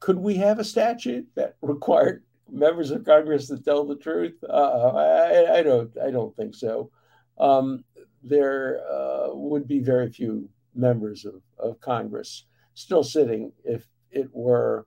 could 0.00 0.18
we 0.18 0.34
have 0.36 0.58
a 0.58 0.64
statute 0.64 1.26
that 1.34 1.56
required 1.62 2.24
members 2.50 2.90
of 2.90 3.04
Congress 3.04 3.48
to 3.48 3.58
tell 3.58 3.84
the 3.84 3.96
truth? 3.96 4.36
Uh, 4.48 4.92
I, 4.94 5.58
I, 5.58 5.62
don't. 5.62 5.90
I 5.98 6.10
don't 6.10 6.34
think 6.36 6.54
so. 6.54 6.90
Um, 7.38 7.84
there 8.22 8.80
uh, 8.90 9.28
would 9.32 9.68
be 9.68 9.78
very 9.78 10.10
few 10.10 10.48
members 10.74 11.24
of, 11.24 11.40
of 11.58 11.80
Congress 11.80 12.44
still 12.78 13.02
sitting 13.02 13.52
if 13.64 13.86
it 14.10 14.28
were 14.32 14.86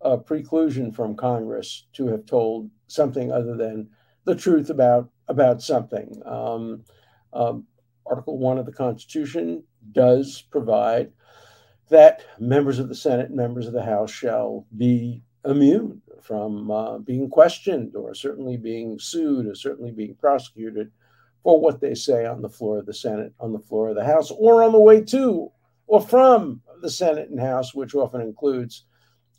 a 0.00 0.16
preclusion 0.16 0.94
from 0.94 1.16
Congress 1.16 1.86
to 1.92 2.06
have 2.06 2.26
told 2.26 2.70
something 2.86 3.32
other 3.32 3.56
than 3.56 3.88
the 4.24 4.34
truth 4.34 4.70
about 4.70 5.10
about 5.28 5.62
something. 5.62 6.20
Um, 6.24 6.84
um, 7.32 7.66
Article 8.06 8.38
one 8.38 8.58
of 8.58 8.66
the 8.66 8.72
Constitution 8.72 9.62
does 9.92 10.42
provide 10.50 11.12
that 11.88 12.24
members 12.38 12.78
of 12.78 12.88
the 12.88 12.94
Senate 12.94 13.28
and 13.28 13.36
members 13.36 13.66
of 13.66 13.72
the 13.72 13.82
House 13.82 14.10
shall 14.10 14.66
be 14.76 15.22
immune 15.44 16.00
from 16.20 16.70
uh, 16.70 16.98
being 16.98 17.28
questioned 17.28 17.96
or 17.96 18.14
certainly 18.14 18.56
being 18.56 18.98
sued 18.98 19.46
or 19.46 19.54
certainly 19.54 19.90
being 19.90 20.14
prosecuted 20.14 20.90
for 21.42 21.60
what 21.60 21.80
they 21.80 21.94
say 21.94 22.24
on 22.24 22.40
the 22.40 22.48
floor 22.48 22.78
of 22.78 22.86
the 22.86 22.94
Senate, 22.94 23.32
on 23.40 23.52
the 23.52 23.58
floor 23.58 23.88
of 23.88 23.96
the 23.96 24.04
House, 24.04 24.30
or 24.30 24.62
on 24.62 24.72
the 24.72 24.80
way 24.80 25.00
to 25.00 25.50
or 25.92 26.00
from 26.00 26.62
the 26.80 26.88
Senate 26.88 27.28
and 27.28 27.38
House, 27.38 27.74
which 27.74 27.94
often 27.94 28.22
includes 28.22 28.86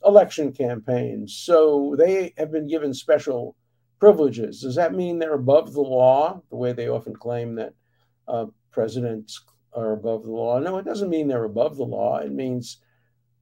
election 0.05 0.51
campaigns. 0.51 1.35
So 1.35 1.95
they 1.97 2.31
have 2.37 2.51
been 2.51 2.67
given 2.67 2.93
special 2.93 3.55
privileges. 3.99 4.61
Does 4.61 4.75
that 4.75 4.93
mean 4.93 5.17
they're 5.17 5.33
above 5.33 5.73
the 5.73 5.81
law, 5.81 6.43
the 6.51 6.55
way 6.55 6.71
they 6.71 6.89
often 6.89 7.15
claim 7.15 7.55
that 7.55 7.73
uh, 8.27 8.45
presidents 8.69 9.43
are 9.73 9.93
above 9.93 10.25
the 10.25 10.31
law? 10.31 10.59
No, 10.59 10.77
it 10.77 10.85
doesn't 10.85 11.09
mean 11.09 11.27
they're 11.27 11.45
above 11.45 11.75
the 11.75 11.85
law. 11.85 12.19
It 12.19 12.31
means 12.31 12.77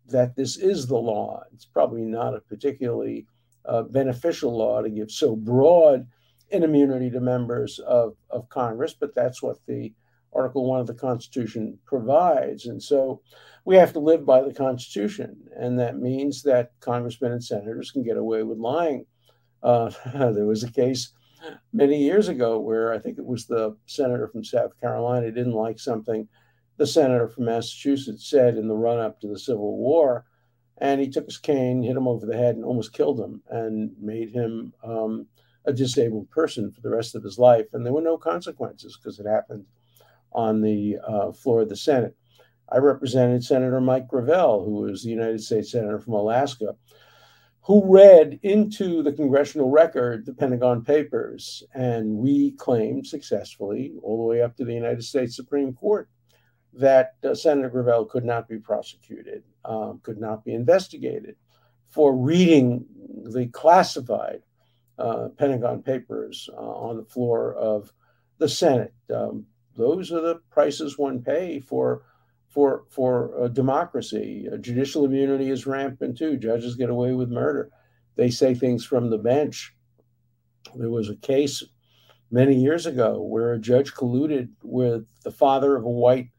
that 0.07 0.37
this 0.37 0.55
is 0.55 0.87
the 0.87 0.95
law. 0.95 1.43
It's 1.53 1.65
probably 1.65 2.05
not 2.05 2.33
a 2.33 2.39
particularly 2.39 3.27
uh, 3.65 3.83
beneficial 3.83 4.57
law 4.57 4.81
to 4.81 4.89
give 4.89 5.11
so 5.11 5.35
broad 5.35 6.07
an 6.53 6.63
immunity 6.63 7.09
to 7.09 7.19
members 7.19 7.77
of, 7.79 8.15
of 8.29 8.47
Congress, 8.47 8.95
but 8.97 9.13
that's 9.13 9.43
what 9.43 9.57
the 9.67 9.91
Article 10.33 10.65
1 10.65 10.81
of 10.81 10.87
the 10.87 10.93
Constitution 10.93 11.77
provides. 11.85 12.65
And 12.65 12.81
so 12.81 13.21
we 13.65 13.75
have 13.75 13.93
to 13.93 13.99
live 13.99 14.25
by 14.25 14.41
the 14.41 14.53
Constitution. 14.53 15.35
And 15.55 15.77
that 15.79 15.97
means 15.97 16.41
that 16.43 16.71
congressmen 16.79 17.33
and 17.33 17.43
senators 17.43 17.91
can 17.91 18.03
get 18.03 18.17
away 18.17 18.43
with 18.43 18.57
lying. 18.57 19.05
Uh, 19.61 19.91
there 20.13 20.45
was 20.45 20.63
a 20.63 20.71
case 20.71 21.13
many 21.73 21.97
years 21.97 22.27
ago 22.27 22.59
where 22.59 22.93
I 22.93 22.99
think 22.99 23.17
it 23.17 23.25
was 23.25 23.45
the 23.45 23.75
senator 23.85 24.27
from 24.27 24.43
South 24.43 24.79
Carolina 24.79 25.31
didn't 25.31 25.53
like 25.53 25.79
something 25.79 26.27
the 26.77 26.87
senator 26.87 27.27
from 27.27 27.45
Massachusetts 27.45 28.27
said 28.27 28.57
in 28.57 28.67
the 28.67 28.75
run 28.75 28.97
up 28.97 29.19
to 29.21 29.27
the 29.27 29.37
Civil 29.37 29.77
War. 29.77 30.25
And 30.79 30.99
he 30.99 31.07
took 31.07 31.25
his 31.25 31.37
cane, 31.37 31.83
hit 31.83 31.95
him 31.95 32.07
over 32.07 32.25
the 32.25 32.35
head, 32.35 32.55
and 32.55 32.65
almost 32.65 32.93
killed 32.93 33.19
him 33.19 33.43
and 33.49 33.91
made 34.01 34.31
him 34.31 34.73
um, 34.83 35.27
a 35.65 35.73
disabled 35.73 36.31
person 36.31 36.71
for 36.71 36.81
the 36.81 36.89
rest 36.89 37.13
of 37.13 37.23
his 37.23 37.37
life. 37.37 37.67
And 37.73 37.85
there 37.85 37.93
were 37.93 38.01
no 38.01 38.17
consequences 38.17 38.97
because 38.97 39.19
it 39.19 39.27
happened 39.27 39.65
on 40.31 40.61
the 40.61 40.97
uh, 41.05 41.31
floor 41.31 41.61
of 41.61 41.69
the 41.69 41.75
Senate. 41.75 42.15
I 42.69 42.77
represented 42.77 43.43
Senator 43.43 43.81
Mike 43.81 44.07
Gravel, 44.07 44.63
who 44.63 44.71
was 44.71 45.03
the 45.03 45.09
United 45.09 45.41
States 45.43 45.71
Senator 45.71 45.99
from 45.99 46.13
Alaska, 46.13 46.75
who 47.63 47.83
read 47.85 48.39
into 48.43 49.03
the 49.03 49.11
congressional 49.11 49.69
record 49.69 50.25
the 50.25 50.33
Pentagon 50.33 50.83
Papers. 50.83 51.63
And 51.73 52.15
we 52.15 52.51
claimed 52.51 53.05
successfully, 53.05 53.93
all 54.01 54.17
the 54.17 54.23
way 54.23 54.41
up 54.41 54.55
to 54.57 54.65
the 54.65 54.73
United 54.73 55.03
States 55.03 55.35
Supreme 55.35 55.73
Court, 55.73 56.09
that 56.73 57.15
uh, 57.23 57.35
Senator 57.35 57.69
Gravel 57.69 58.05
could 58.05 58.23
not 58.23 58.47
be 58.47 58.57
prosecuted, 58.57 59.43
um, 59.65 59.99
could 60.01 60.19
not 60.19 60.45
be 60.45 60.53
investigated 60.53 61.35
for 61.89 62.15
reading 62.15 62.85
the 63.25 63.47
classified 63.47 64.41
uh, 64.97 65.27
Pentagon 65.37 65.83
Papers 65.83 66.49
uh, 66.53 66.61
on 66.61 66.95
the 66.95 67.03
floor 67.03 67.53
of 67.55 67.91
the 68.37 68.47
Senate. 68.47 68.93
Um, 69.13 69.45
those 69.81 70.11
are 70.11 70.21
the 70.21 70.35
prices 70.49 70.97
one 70.97 71.21
pay 71.21 71.59
for 71.59 72.03
for 72.47 72.83
for 72.89 73.49
democracy. 73.49 74.47
Uh, 74.51 74.57
judicial 74.57 75.05
immunity 75.05 75.49
is 75.49 75.65
rampant 75.65 76.17
too. 76.17 76.37
Judges 76.37 76.75
get 76.75 76.89
away 76.89 77.13
with 77.13 77.29
murder. 77.29 77.69
They 78.15 78.29
say 78.29 78.53
things 78.53 78.85
from 78.85 79.09
the 79.09 79.17
bench. 79.17 79.73
There 80.75 80.89
was 80.89 81.09
a 81.09 81.15
case 81.15 81.63
many 82.29 82.55
years 82.55 82.85
ago 82.85 83.21
where 83.21 83.53
a 83.53 83.59
judge 83.59 83.93
colluded 83.93 84.49
with 84.63 85.05
the 85.23 85.31
father 85.31 85.75
of 85.75 85.83
a 85.83 85.89
white 85.89 86.29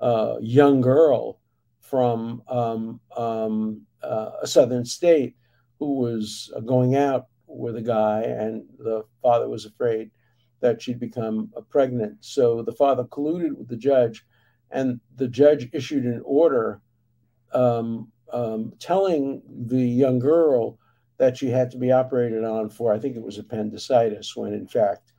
uh, 0.00 0.36
young 0.40 0.80
girl 0.80 1.38
from 1.80 2.42
um, 2.48 3.00
um, 3.16 3.82
uh, 4.02 4.30
a 4.42 4.46
southern 4.46 4.84
state 4.84 5.36
who 5.78 5.94
was 5.94 6.52
going 6.66 6.96
out 6.96 7.26
with 7.46 7.76
a 7.76 7.82
guy, 7.82 8.22
and 8.22 8.64
the 8.78 9.04
father 9.22 9.48
was 9.48 9.64
afraid 9.64 10.10
that 10.60 10.82
she'd 10.82 11.00
become 11.00 11.52
pregnant. 11.70 12.16
So 12.20 12.62
the 12.62 12.72
father 12.72 13.04
colluded 13.04 13.56
with 13.56 13.68
the 13.68 13.76
judge, 13.76 14.24
and 14.70 15.00
the 15.16 15.28
judge 15.28 15.68
issued 15.72 16.04
an 16.04 16.22
order 16.24 16.80
um, 17.52 18.12
um, 18.32 18.72
telling 18.78 19.42
the 19.48 19.80
young 19.80 20.18
girl 20.18 20.78
that 21.18 21.36
she 21.36 21.48
had 21.48 21.70
to 21.70 21.78
be 21.78 21.90
operated 21.90 22.44
on 22.44 22.70
for, 22.70 22.92
I 22.92 22.98
think 22.98 23.16
it 23.16 23.22
was 23.22 23.38
appendicitis, 23.38 24.36
when 24.36 24.52
in 24.52 24.68
fact 24.68 25.12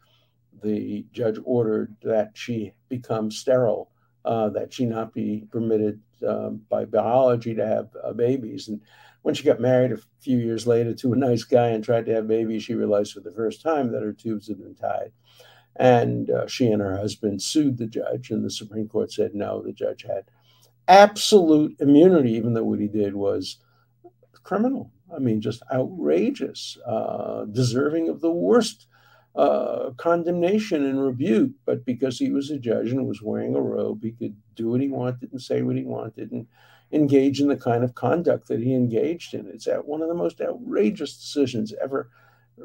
the 0.62 1.05
judge 1.12 1.38
ordered 1.43 1.96
that 2.03 2.31
she 2.34 2.74
become 2.89 3.31
sterile, 3.31 3.91
uh, 4.25 4.50
that 4.50 4.74
she 4.74 4.86
not 4.86 5.13
be 5.13 5.48
permitted 5.51 6.00
um, 6.27 6.62
by 6.69 6.86
biology 6.86 7.55
to 7.55 7.65
have 7.65 7.89
uh, 8.03 8.13
babies. 8.13 8.67
And 8.67 8.81
when 9.22 9.36
she 9.36 9.43
got 9.43 9.60
married 9.60 9.91
a 9.91 10.00
few 10.22 10.38
years 10.38 10.67
later 10.67 10.93
to 10.93 11.13
a 11.13 11.17
nice 11.17 11.43
guy 11.43 11.69
and 11.69 11.84
tried 11.84 12.05
to 12.05 12.13
have 12.13 12.27
babies, 12.27 12.63
she 12.63 12.75
realized 12.75 13.13
for 13.13 13.22
the 13.22 13.31
first 13.31 13.62
time 13.62 13.91
that 13.91 14.03
her 14.03 14.13
tubes 14.13 14.48
had 14.48 14.60
been 14.60 14.75
tied. 14.75 15.12
And 15.75 16.29
uh, 16.29 16.47
she 16.47 16.67
and 16.67 16.81
her 16.81 16.97
husband 16.97 17.41
sued 17.41 17.77
the 17.77 17.88
judge, 17.88 18.31
and 18.31 18.43
the 18.43 18.51
Supreme 18.51 18.89
Court 18.89 19.11
said 19.11 19.33
no, 19.33 19.61
the 19.61 19.71
judge 19.71 20.03
had 20.03 20.25
absolute 20.88 21.75
immunity, 21.79 22.31
even 22.33 22.53
though 22.53 22.63
what 22.63 22.79
he 22.79 22.88
did 22.88 23.15
was 23.15 23.59
criminal. 24.43 24.91
I 25.15 25.19
mean, 25.19 25.41
just 25.41 25.63
outrageous, 25.71 26.77
uh, 26.85 27.45
deserving 27.45 28.09
of 28.09 28.21
the 28.21 28.31
worst 28.31 28.88
uh, 29.35 29.91
condemnation 29.97 30.85
and 30.85 31.01
rebuke. 31.01 31.51
But 31.65 31.85
because 31.85 32.19
he 32.19 32.31
was 32.31 32.49
a 32.49 32.59
judge 32.59 32.91
and 32.91 33.07
was 33.07 33.21
wearing 33.21 33.55
a 33.55 33.61
robe, 33.61 34.03
he 34.03 34.11
could 34.11 34.35
do 34.55 34.69
what 34.69 34.81
he 34.81 34.89
wanted 34.89 35.31
and 35.31 35.41
say 35.41 35.61
what 35.61 35.77
he 35.77 35.83
wanted 35.83 36.31
and 36.31 36.47
engage 36.91 37.39
in 37.39 37.47
the 37.47 37.57
kind 37.57 37.83
of 37.83 37.95
conduct 37.95 38.47
that 38.47 38.59
he 38.59 38.73
engaged 38.73 39.33
in. 39.33 39.47
It's 39.47 39.67
one 39.85 40.01
of 40.01 40.07
the 40.07 40.15
most 40.15 40.41
outrageous 40.41 41.15
decisions 41.15 41.73
ever 41.81 42.09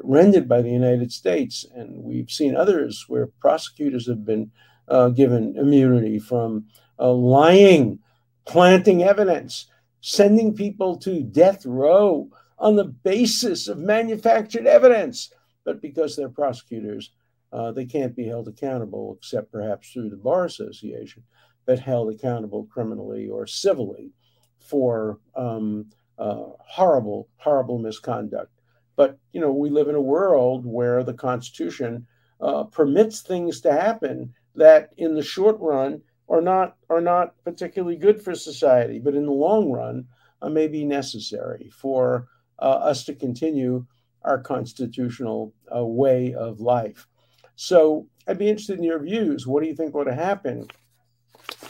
rendered 0.03 0.47
by 0.47 0.61
the 0.61 0.69
United 0.69 1.11
States. 1.11 1.65
And 1.73 2.03
we've 2.03 2.29
seen 2.29 2.55
others 2.55 3.05
where 3.07 3.27
prosecutors 3.39 4.07
have 4.07 4.25
been 4.25 4.51
uh, 4.87 5.09
given 5.09 5.55
immunity 5.57 6.19
from 6.19 6.65
uh, 6.99 7.11
lying, 7.11 7.99
planting 8.45 9.03
evidence, 9.03 9.65
sending 10.01 10.53
people 10.53 10.97
to 10.97 11.23
death 11.23 11.65
row 11.65 12.29
on 12.57 12.75
the 12.75 12.85
basis 12.85 13.67
of 13.67 13.77
manufactured 13.77 14.67
evidence. 14.67 15.31
But 15.63 15.81
because 15.81 16.15
they're 16.15 16.29
prosecutors, 16.29 17.11
uh, 17.51 17.71
they 17.71 17.85
can't 17.85 18.15
be 18.15 18.27
held 18.27 18.47
accountable 18.47 19.15
except 19.17 19.51
perhaps 19.51 19.91
through 19.91 20.09
the 20.09 20.17
Bar 20.17 20.45
Association, 20.45 21.23
but 21.65 21.79
held 21.79 22.13
accountable 22.13 22.65
criminally 22.65 23.29
or 23.29 23.47
civilly 23.47 24.11
for 24.59 25.19
um, 25.35 25.87
uh, 26.17 26.45
horrible, 26.59 27.27
horrible 27.37 27.79
misconduct. 27.79 28.51
But 28.95 29.17
you 29.33 29.41
know, 29.41 29.51
we 29.51 29.69
live 29.69 29.87
in 29.87 29.95
a 29.95 30.01
world 30.01 30.65
where 30.65 31.03
the 31.03 31.13
Constitution 31.13 32.07
uh, 32.41 32.63
permits 32.65 33.21
things 33.21 33.61
to 33.61 33.71
happen 33.71 34.33
that, 34.55 34.91
in 34.97 35.15
the 35.15 35.23
short 35.23 35.57
run, 35.59 36.01
are 36.29 36.41
not 36.41 36.77
are 36.89 37.01
not 37.01 37.35
particularly 37.43 37.97
good 37.97 38.21
for 38.21 38.33
society, 38.35 38.99
but 38.99 39.15
in 39.15 39.25
the 39.25 39.31
long 39.31 39.71
run, 39.71 40.07
uh, 40.41 40.49
may 40.49 40.67
be 40.67 40.85
necessary 40.85 41.69
for 41.73 42.27
uh, 42.59 42.79
us 42.91 43.03
to 43.05 43.13
continue 43.13 43.85
our 44.23 44.39
constitutional 44.39 45.53
uh, 45.75 45.85
way 45.85 46.33
of 46.33 46.59
life. 46.59 47.07
So, 47.55 48.07
I'd 48.27 48.39
be 48.39 48.49
interested 48.49 48.77
in 48.77 48.83
your 48.83 48.99
views. 48.99 49.45
What 49.45 49.61
do 49.61 49.69
you 49.69 49.75
think 49.75 49.93
to 49.93 50.15
happen 50.15 50.67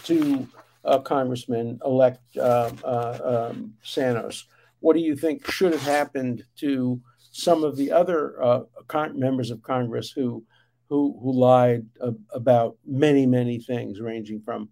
to 0.06 0.48
uh, 0.84 1.00
Congressman 1.00 1.80
elect 1.86 2.22
uh, 2.38 2.72
uh, 2.84 3.50
um, 3.52 3.74
Santos? 3.84 4.48
What 4.80 4.96
do 4.96 5.02
you 5.02 5.16
think 5.16 5.50
should 5.50 5.74
have 5.74 5.82
happened 5.82 6.46
to 6.58 7.02
some 7.36 7.66
of 7.66 7.76
the 7.76 7.92
other 7.92 8.42
uh, 8.42 8.62
con- 8.88 9.20
members 9.20 9.52
of 9.52 9.62
Congress 9.62 10.10
who 10.10 10.42
who 10.88 11.20
who 11.22 11.34
lied 11.34 11.86
about 12.32 12.78
many 12.86 13.26
many 13.26 13.60
things, 13.60 14.00
ranging 14.00 14.40
from 14.40 14.70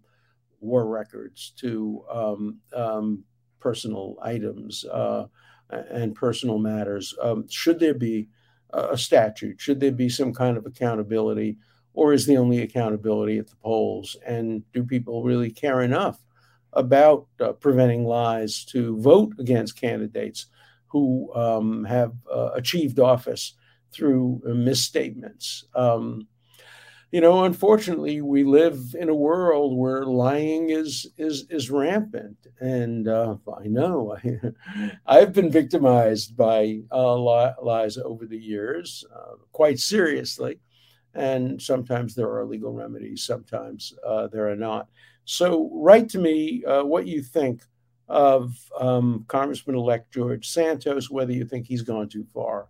war 0.60 0.86
records 0.86 1.52
to 1.58 2.02
um, 2.10 2.58
um, 2.74 3.22
personal 3.60 4.16
items 4.22 4.84
uh, 4.86 5.26
and 5.68 6.14
personal 6.14 6.58
matters. 6.58 7.14
Um, 7.20 7.46
should 7.50 7.78
there 7.78 7.94
be 7.94 8.28
a 8.70 8.96
statute? 8.96 9.60
Should 9.60 9.78
there 9.78 9.92
be 9.92 10.08
some 10.08 10.32
kind 10.32 10.56
of 10.56 10.64
accountability? 10.64 11.58
Or 11.92 12.12
is 12.12 12.26
the 12.26 12.38
only 12.38 12.62
accountability 12.62 13.38
at 13.38 13.46
the 13.46 13.56
polls? 13.56 14.16
And 14.26 14.64
do 14.72 14.82
people 14.82 15.22
really 15.22 15.50
care 15.50 15.82
enough 15.82 16.18
about 16.72 17.26
uh, 17.40 17.52
preventing 17.52 18.04
lies 18.04 18.64
to 18.64 19.00
vote 19.00 19.34
against 19.38 19.80
candidates 19.80 20.46
who 20.94 21.34
um, 21.34 21.84
have 21.84 22.12
uh, 22.32 22.50
achieved 22.54 23.00
office 23.00 23.54
through 23.92 24.40
uh, 24.46 24.54
misstatements. 24.54 25.64
Um, 25.74 26.28
you 27.10 27.20
know, 27.20 27.42
unfortunately, 27.42 28.20
we 28.20 28.44
live 28.44 28.94
in 28.96 29.08
a 29.08 29.14
world 29.14 29.76
where 29.76 30.04
lying 30.04 30.70
is 30.70 31.08
is 31.18 31.46
is 31.50 31.68
rampant, 31.68 32.36
and 32.60 33.08
uh, 33.08 33.34
I 33.60 33.66
know 33.66 34.16
I, 35.06 35.18
have 35.18 35.32
been 35.32 35.50
victimized 35.50 36.36
by 36.36 36.82
uh, 36.92 37.16
lies 37.60 37.98
over 37.98 38.26
the 38.26 38.38
years, 38.38 39.04
uh, 39.12 39.34
quite 39.50 39.80
seriously, 39.80 40.60
and 41.12 41.60
sometimes 41.60 42.14
there 42.14 42.32
are 42.36 42.46
legal 42.46 42.72
remedies, 42.72 43.24
sometimes 43.24 43.92
uh, 44.06 44.28
there 44.28 44.48
are 44.48 44.56
not. 44.56 44.86
So, 45.24 45.70
write 45.72 46.08
to 46.10 46.18
me 46.18 46.62
what 46.66 47.08
you 47.08 47.20
think 47.20 47.62
of 48.08 48.54
um, 48.78 49.24
Congressman 49.28 49.76
elect 49.76 50.12
George 50.12 50.48
Santos, 50.48 51.10
whether 51.10 51.32
you 51.32 51.44
think 51.44 51.66
he's 51.66 51.82
gone 51.82 52.08
too 52.08 52.26
far, 52.32 52.68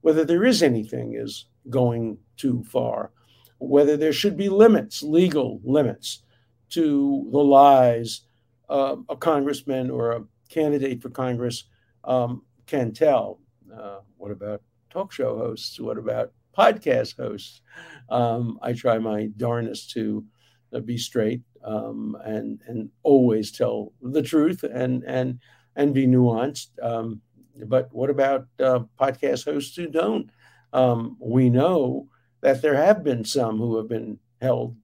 whether 0.00 0.24
there 0.24 0.44
is 0.44 0.62
anything 0.62 1.14
is 1.14 1.46
going 1.70 2.18
too 2.36 2.62
far, 2.64 3.10
whether 3.58 3.96
there 3.96 4.12
should 4.12 4.36
be 4.36 4.48
limits, 4.48 5.02
legal 5.02 5.60
limits 5.64 6.22
to 6.70 7.28
the 7.32 7.38
lies 7.38 8.22
uh, 8.68 8.96
a 9.08 9.16
congressman 9.16 9.90
or 9.90 10.12
a 10.12 10.24
candidate 10.48 11.00
for 11.00 11.10
Congress 11.10 11.64
um, 12.04 12.42
can 12.66 12.92
tell. 12.92 13.40
Uh, 13.72 13.98
what 14.16 14.30
about 14.30 14.62
talk 14.90 15.12
show 15.12 15.36
hosts? 15.36 15.78
What 15.80 15.98
about 15.98 16.32
podcast 16.56 17.16
hosts? 17.16 17.60
Um, 18.08 18.58
I 18.62 18.72
try 18.72 18.98
my 18.98 19.26
darnest 19.36 19.90
to 19.92 20.24
uh, 20.72 20.80
be 20.80 20.98
straight 20.98 21.42
um, 21.66 22.16
and 22.24 22.60
and 22.66 22.88
always 23.02 23.50
tell 23.50 23.92
the 24.00 24.22
truth 24.22 24.62
and 24.62 25.02
and 25.04 25.40
and 25.74 25.92
be 25.92 26.06
nuanced. 26.06 26.68
Um, 26.82 27.20
but 27.66 27.88
what 27.92 28.10
about 28.10 28.46
uh, 28.60 28.80
podcast 28.98 29.44
hosts 29.44 29.76
who 29.76 29.88
don't? 29.88 30.30
Um, 30.72 31.16
we 31.20 31.50
know 31.50 32.08
that 32.40 32.62
there 32.62 32.76
have 32.76 33.02
been 33.02 33.24
some 33.24 33.58
who 33.58 33.76
have 33.76 33.88
been 33.88 34.18
held 34.40 34.76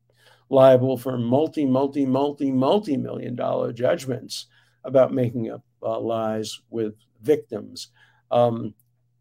liable 0.48 0.98
for 0.98 1.16
multi, 1.16 1.64
multi, 1.64 2.04
multi, 2.04 2.50
multi 2.50 2.96
million 2.96 3.34
dollar 3.34 3.72
judgments 3.72 4.46
about 4.84 5.12
making 5.12 5.50
up 5.50 5.62
uh, 5.82 5.98
lies 5.98 6.60
with 6.70 6.94
victims. 7.22 7.88
Um, 8.30 8.74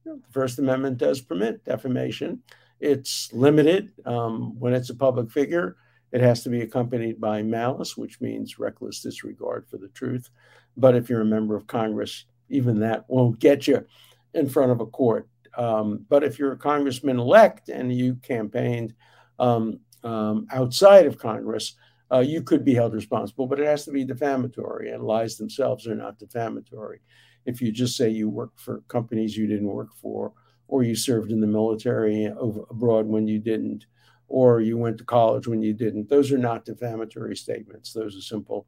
the 0.05 0.19
First 0.31 0.59
Amendment 0.59 0.97
does 0.97 1.21
permit 1.21 1.63
defamation. 1.63 2.41
It's 2.79 3.31
limited 3.33 3.91
um, 4.05 4.59
when 4.59 4.73
it's 4.73 4.89
a 4.89 4.95
public 4.95 5.29
figure. 5.29 5.77
It 6.11 6.21
has 6.21 6.43
to 6.43 6.49
be 6.49 6.61
accompanied 6.61 7.21
by 7.21 7.41
malice, 7.41 7.95
which 7.95 8.19
means 8.21 8.59
reckless 8.59 9.01
disregard 9.01 9.67
for 9.67 9.77
the 9.77 9.89
truth. 9.89 10.29
But 10.77 10.95
if 10.95 11.09
you're 11.09 11.21
a 11.21 11.25
member 11.25 11.55
of 11.55 11.67
Congress, 11.67 12.25
even 12.49 12.79
that 12.79 13.05
won't 13.07 13.39
get 13.39 13.67
you 13.67 13.85
in 14.33 14.49
front 14.49 14.71
of 14.71 14.81
a 14.81 14.85
court. 14.85 15.27
Um, 15.57 16.05
but 16.09 16.23
if 16.23 16.39
you're 16.39 16.53
a 16.53 16.57
congressman 16.57 17.19
elect 17.19 17.69
and 17.69 17.93
you 17.93 18.15
campaigned 18.15 18.93
um, 19.39 19.79
um, 20.03 20.47
outside 20.51 21.05
of 21.05 21.17
Congress, 21.17 21.75
uh, 22.11 22.19
you 22.19 22.41
could 22.41 22.65
be 22.65 22.73
held 22.73 22.93
responsible, 22.93 23.47
but 23.47 23.59
it 23.59 23.65
has 23.65 23.85
to 23.85 23.91
be 23.91 24.03
defamatory, 24.03 24.91
and 24.91 25.03
lies 25.03 25.37
themselves 25.37 25.87
are 25.87 25.95
not 25.95 26.19
defamatory. 26.19 27.01
If 27.45 27.61
you 27.61 27.71
just 27.71 27.95
say 27.95 28.09
you 28.09 28.29
worked 28.29 28.59
for 28.59 28.81
companies 28.87 29.37
you 29.37 29.47
didn't 29.47 29.67
work 29.67 29.95
for, 29.95 30.33
or 30.67 30.83
you 30.83 30.95
served 30.95 31.31
in 31.31 31.41
the 31.41 31.47
military 31.47 32.25
abroad 32.25 33.05
when 33.07 33.27
you 33.27 33.39
didn't, 33.39 33.85
or 34.31 34.61
you 34.61 34.77
went 34.77 34.97
to 34.97 35.03
college 35.03 35.47
when 35.47 35.61
you 35.61 35.73
didn't. 35.73 36.09
Those 36.09 36.31
are 36.31 36.37
not 36.37 36.65
defamatory 36.65 37.35
statements. 37.35 37.93
Those 37.93 38.17
are 38.17 38.21
simple 38.21 38.65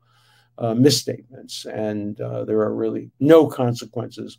uh, 0.58 0.73
misstatements, 0.73 1.65
and 1.65 2.19
uh, 2.21 2.45
there 2.45 2.60
are 2.62 2.76
really 2.76 3.12
no 3.19 3.47
consequences 3.47 4.38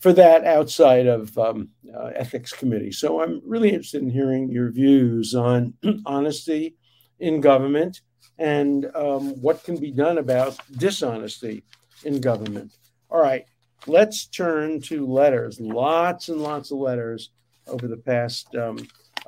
for 0.00 0.12
that 0.12 0.44
outside 0.44 1.06
of 1.06 1.36
um, 1.38 1.68
uh, 1.96 2.10
ethics 2.16 2.52
committee. 2.52 2.90
So 2.90 3.22
I'm 3.22 3.40
really 3.46 3.68
interested 3.68 4.02
in 4.02 4.10
hearing 4.10 4.50
your 4.50 4.72
views 4.72 5.34
on 5.34 5.74
honesty 6.06 6.76
in 7.20 7.40
government 7.40 8.00
and 8.36 8.90
um, 8.96 9.40
what 9.40 9.62
can 9.62 9.78
be 9.78 9.92
done 9.92 10.18
about 10.18 10.58
dishonesty 10.76 11.62
in 12.04 12.20
government. 12.20 12.72
All 13.10 13.20
right, 13.20 13.44
let's 13.86 14.26
turn 14.26 14.80
to 14.82 15.06
letters. 15.06 15.60
Lots 15.60 16.28
and 16.28 16.40
lots 16.40 16.72
of 16.72 16.78
letters 16.78 17.30
over 17.68 17.86
the 17.86 17.96
past 17.96 18.52
um, 18.56 18.78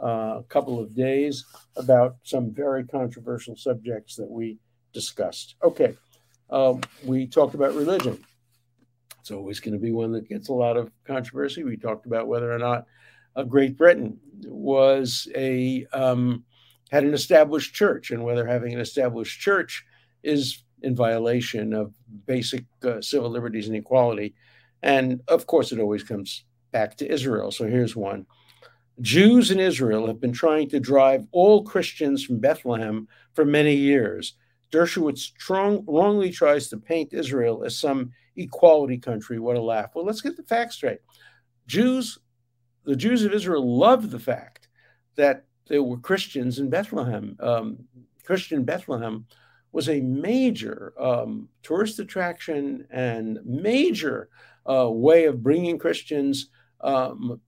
uh, 0.02 0.42
couple 0.48 0.80
of 0.80 0.94
days 0.94 1.44
about 1.76 2.16
some 2.22 2.50
very 2.52 2.84
controversial 2.84 3.56
subjects 3.56 4.16
that 4.16 4.30
we 4.30 4.58
discussed. 4.92 5.56
Okay, 5.62 5.94
um, 6.50 6.80
we 7.04 7.26
talked 7.26 7.54
about 7.54 7.74
religion. 7.74 8.18
It's 9.20 9.30
always 9.30 9.60
going 9.60 9.74
to 9.74 9.80
be 9.80 9.92
one 9.92 10.12
that 10.12 10.28
gets 10.28 10.48
a 10.48 10.52
lot 10.52 10.76
of 10.76 10.90
controversy. 11.06 11.64
We 11.64 11.76
talked 11.76 12.06
about 12.06 12.28
whether 12.28 12.52
or 12.52 12.58
not 12.58 12.86
uh, 13.36 13.42
Great 13.44 13.76
Britain 13.76 14.18
was 14.44 15.28
a 15.34 15.86
um, 15.92 16.44
had 16.90 17.04
an 17.04 17.14
established 17.14 17.74
church, 17.74 18.10
and 18.10 18.22
whether 18.22 18.46
having 18.46 18.74
an 18.74 18.80
established 18.80 19.40
church 19.40 19.84
is 20.22 20.62
in 20.82 20.94
violation 20.94 21.72
of 21.72 21.94
basic 22.26 22.64
uh, 22.84 23.00
civil 23.00 23.30
liberties 23.30 23.66
and 23.66 23.76
equality. 23.76 24.34
And 24.82 25.22
of 25.28 25.46
course, 25.46 25.72
it 25.72 25.80
always 25.80 26.02
comes 26.02 26.44
back 26.70 26.96
to 26.98 27.10
Israel. 27.10 27.50
So 27.50 27.66
here's 27.66 27.96
one 27.96 28.26
Jews 29.00 29.50
in 29.50 29.58
Israel 29.58 30.06
have 30.06 30.20
been 30.20 30.32
trying 30.32 30.68
to 30.70 30.80
drive 30.80 31.26
all 31.32 31.64
Christians 31.64 32.24
from 32.24 32.38
Bethlehem 32.38 33.08
for 33.32 33.44
many 33.44 33.74
years. 33.74 34.34
Dershowitz 34.70 35.18
strong, 35.18 35.84
wrongly 35.86 36.30
tries 36.30 36.68
to 36.68 36.76
paint 36.76 37.12
Israel 37.12 37.64
as 37.64 37.78
some 37.78 38.12
equality 38.36 38.98
country. 38.98 39.38
What 39.38 39.56
a 39.56 39.62
laugh. 39.62 39.90
Well, 39.94 40.04
let's 40.04 40.20
get 40.20 40.36
the 40.36 40.42
facts 40.42 40.76
straight. 40.76 41.00
Jews, 41.66 42.18
the 42.84 42.96
Jews 42.96 43.24
of 43.24 43.32
Israel 43.32 43.78
loved 43.78 44.10
the 44.10 44.18
fact 44.18 44.68
that 45.16 45.44
there 45.68 45.82
were 45.82 45.98
Christians 45.98 46.58
in 46.58 46.70
Bethlehem. 46.70 47.36
Um, 47.40 47.78
Christian 48.24 48.64
Bethlehem 48.64 49.26
was 49.72 49.88
a 49.88 50.00
major 50.00 50.92
um, 50.98 51.48
tourist 51.62 51.98
attraction 51.98 52.86
and 52.90 53.38
major 53.44 54.28
uh, 54.70 54.88
way 54.90 55.24
of 55.24 55.42
bringing 55.42 55.78
Christians 55.78 56.48
um, 56.84 57.40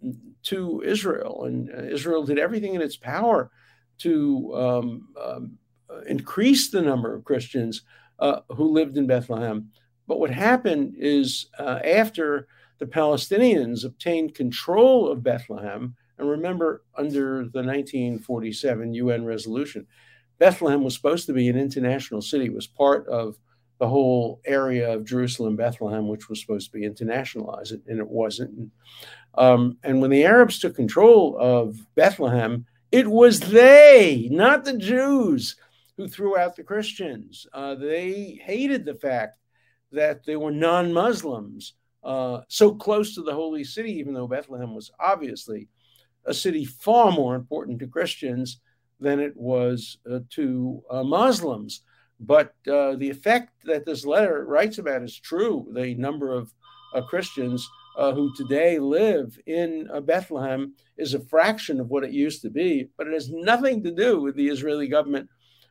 to 0.45 0.83
Israel. 0.85 1.45
And 1.45 1.71
uh, 1.71 1.83
Israel 1.83 2.25
did 2.25 2.39
everything 2.39 2.75
in 2.75 2.83
its 2.83 2.97
power 2.97 3.51
to 3.99 4.53
um, 4.57 5.09
um, 5.23 5.59
increase 6.07 6.71
the 6.71 6.83
number 6.83 7.15
of 7.15 7.25
Christians 7.25 7.83
uh, 8.19 8.41
who 8.51 8.73
lived 8.73 8.97
in 8.97 9.07
Bethlehem. 9.07 9.71
But 10.09 10.19
what 10.19 10.31
happened 10.31 10.95
is 10.97 11.49
uh, 11.59 11.81
after 11.85 12.49
the 12.79 12.87
Palestinians 12.87 13.85
obtained 13.85 14.35
control 14.35 15.11
of 15.11 15.23
Bethlehem, 15.23 15.95
and 16.19 16.29
remember, 16.29 16.83
under 16.97 17.43
the 17.43 17.63
1947 17.63 18.95
UN 18.95 19.25
resolution, 19.25 19.87
Bethlehem 20.39 20.83
was 20.83 20.95
supposed 20.95 21.27
to 21.27 21.33
be 21.33 21.49
an 21.49 21.59
international 21.59 22.23
city, 22.23 22.47
it 22.47 22.55
was 22.55 22.67
part 22.67 23.07
of 23.09 23.39
the 23.79 23.89
whole 23.89 24.41
area 24.47 24.93
of 24.93 25.05
Jerusalem, 25.05 25.57
Bethlehem, 25.57 26.09
which 26.09 26.29
was 26.29 26.41
supposed 26.41 26.73
to 26.73 26.79
be 26.79 26.89
internationalized, 26.89 27.73
and 27.87 27.99
it 27.99 28.09
wasn't. 28.09 28.71
Um, 29.37 29.79
and 29.83 30.01
when 30.01 30.11
the 30.11 30.25
Arabs 30.25 30.59
took 30.59 30.75
control 30.75 31.37
of 31.39 31.79
Bethlehem, 31.95 32.67
it 32.93 33.07
was 33.07 33.41
they, 33.41 34.29
not 34.31 34.65
the 34.65 34.77
Jews, 34.79 35.57
who 35.97 36.09
threw 36.09 36.37
out 36.37 36.57
the 36.57 36.63
Christians. 36.63 37.47
Uh, 37.53 37.75
they 37.75 38.39
hated 38.43 38.85
the 38.85 38.95
fact 38.95 39.39
that 39.93 40.25
they 40.25 40.37
were 40.37 40.51
non 40.51 40.93
Muslims 40.93 41.75
uh, 42.03 42.43
so 42.49 42.75
close 42.75 43.15
to 43.15 43.23
the 43.23 43.35
holy 43.35 43.65
city, 43.65 43.93
even 43.93 44.15
though 44.15 44.29
Bethlehem 44.29 44.75
was 44.75 44.91
obviously 45.01 45.69
a 46.25 46.35
city 46.35 46.65
far 46.65 47.11
more 47.11 47.35
important 47.35 47.79
to 47.81 47.87
Christians 47.87 48.61
than 49.01 49.21
it 49.21 49.37
was 49.37 49.99
uh, 50.11 50.21
to 50.31 50.83
uh, 50.91 51.03
Muslims. 51.03 51.83
But 52.19 52.55
uh, 52.67 52.97
the 52.97 53.11
effect 53.11 53.53
that 53.65 53.85
this 53.85 54.07
letter 54.07 54.45
writes 54.47 54.79
about 54.79 55.03
is 55.03 55.19
true. 55.19 55.67
The 55.73 55.95
number 55.95 56.33
of 56.33 56.53
uh, 56.95 57.03
Christians 57.03 57.69
uh, 57.97 58.13
who 58.13 58.33
today 58.35 58.79
live 58.79 59.39
in 59.47 59.89
uh, 59.93 60.01
Bethlehem 60.01 60.75
is 60.97 61.15
a 61.15 61.21
fraction 61.21 61.81
of 61.81 61.89
what 61.89 62.05
it 62.05 62.13
used 62.13 62.43
to 62.43 62.51
be, 62.51 62.89
but 62.97 63.07
it 63.07 63.13
has 63.13 63.31
nothing 63.31 63.83
to 63.83 63.91
do 63.91 64.21
with 64.21 64.37
the 64.37 64.49
Israeli 64.49 64.87
government 64.87 65.29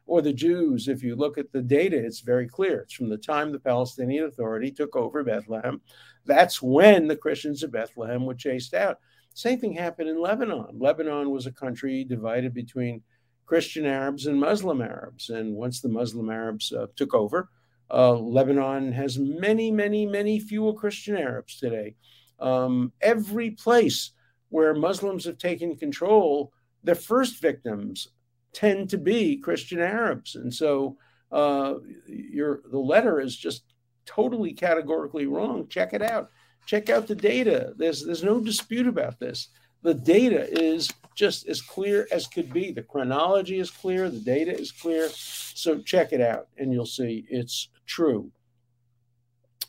or 0.08 0.22
the 0.22 0.34
Jews. 0.34 0.88
If 0.88 1.04
you 1.04 1.16
look 1.16 1.38
at 1.38 1.52
the 1.52 1.62
data, 1.62 1.98
it's 1.98 2.22
very 2.22 2.48
clear. 2.48 2.82
It's 2.82 2.94
from 2.94 3.10
the 3.10 3.18
time 3.18 3.52
the 3.52 3.60
Palestinian 3.60 4.26
Authority 4.26 4.72
took 4.72 4.96
over 4.96 5.24
Bethlehem. 5.24 5.82
That's 6.26 6.62
when 6.62 7.08
the 7.08 7.16
Christians 7.16 7.64
of 7.64 7.72
Bethlehem 7.72 8.26
were 8.26 8.34
chased 8.34 8.74
out. 8.74 9.00
Same 9.34 9.60
thing 9.60 9.74
happened 9.74 10.10
in 10.10 10.22
Lebanon. 10.22 10.80
Lebanon 10.80 11.30
was 11.30 11.46
a 11.46 11.52
country 11.52 12.04
divided 12.04 12.54
between 12.54 13.04
Christian 13.46 13.86
Arabs 13.86 14.26
and 14.26 14.40
Muslim 14.40 14.82
Arabs. 14.82 15.30
And 15.30 15.56
once 15.56 15.82
the 15.82 15.90
Muslim 15.90 16.30
Arabs 16.30 16.72
uh, 16.72 16.88
took 16.96 17.14
over, 17.14 17.50
uh, 17.92 18.14
Lebanon 18.14 18.92
has 18.92 19.20
many, 19.20 19.72
many, 19.72 20.06
many 20.06 20.40
fewer 20.40 20.74
Christian 20.74 21.18
Arabs 21.18 21.58
today. 21.58 21.96
Um, 22.40 22.92
every 23.02 23.52
place 23.52 24.12
where 24.50 24.74
Muslims 24.74 25.26
have 25.26 25.38
taken 25.38 25.76
control, 25.76 26.52
the 26.84 26.96
first 26.96 27.42
victims 27.42 28.10
tend 28.54 28.90
to 28.90 28.98
be 28.98 29.38
Christian 29.38 29.80
Arabs. 29.80 30.36
And 30.36 30.54
so 30.54 30.98
uh, 31.32 31.76
your, 32.08 32.62
the 32.72 32.80
letter 32.80 33.20
is 33.20 33.36
just 33.36 33.64
totally 34.06 34.54
categorically 34.54 35.28
wrong. 35.28 35.68
Check 35.68 35.94
it 35.94 36.02
out. 36.02 36.30
Check 36.66 36.90
out 36.90 37.08
the 37.08 37.16
data. 37.16 37.74
There's, 37.78 38.06
there's 38.06 38.24
no 38.24 38.40
dispute 38.40 38.88
about 38.88 39.20
this. 39.20 39.50
The 39.82 39.94
data 39.94 40.48
is 40.50 40.90
just 41.16 41.48
as 41.48 41.62
clear 41.62 42.08
as 42.12 42.28
could 42.28 42.52
be. 42.52 42.72
The 42.72 42.82
chronology 42.82 43.60
is 43.60 43.70
clear, 43.70 44.10
the 44.10 44.20
data 44.20 44.58
is 44.58 44.72
clear. 44.72 45.10
So 45.10 45.80
check 45.80 46.12
it 46.12 46.22
out 46.22 46.48
and 46.58 46.74
you'll 46.74 46.86
see 46.86 47.26
it's 47.30 47.70
true. 47.86 48.32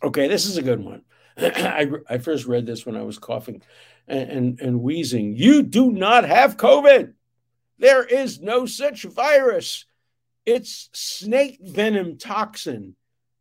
Okay, 0.03 0.29
this 0.29 0.47
is 0.47 0.57
a 0.57 0.63
good 0.63 0.83
one. 0.83 1.03
I, 1.39 1.89
I 2.09 2.19
first 2.19 2.47
read 2.47 2.67
this 2.67 2.87
when 2.87 2.97
I 2.97 3.03
was 3.03 3.19
coughing 3.19 3.63
and, 4.09 4.31
and, 4.31 4.61
and 4.61 4.81
wheezing. 4.81 5.37
You 5.37 5.63
do 5.63 5.91
not 5.91 6.25
have 6.25 6.57
COVID. 6.57 7.13
There 7.79 8.05
is 8.05 8.41
no 8.41 8.67
such 8.67 9.03
virus. 9.03 9.85
It's 10.47 10.89
snake 10.93 11.59
venom 11.61 12.17
toxin. 12.17 12.97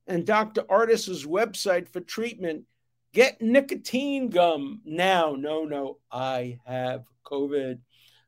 And 0.08 0.26
Dr. 0.26 0.64
Ardis's 0.70 1.26
website 1.26 1.88
for 1.88 2.02
treatment 2.02 2.66
get 3.14 3.42
nicotine 3.42 4.30
gum 4.30 4.82
now. 4.84 5.36
No, 5.38 5.64
no, 5.64 5.98
I 6.12 6.60
have 6.66 7.06
COVID. 7.26 7.80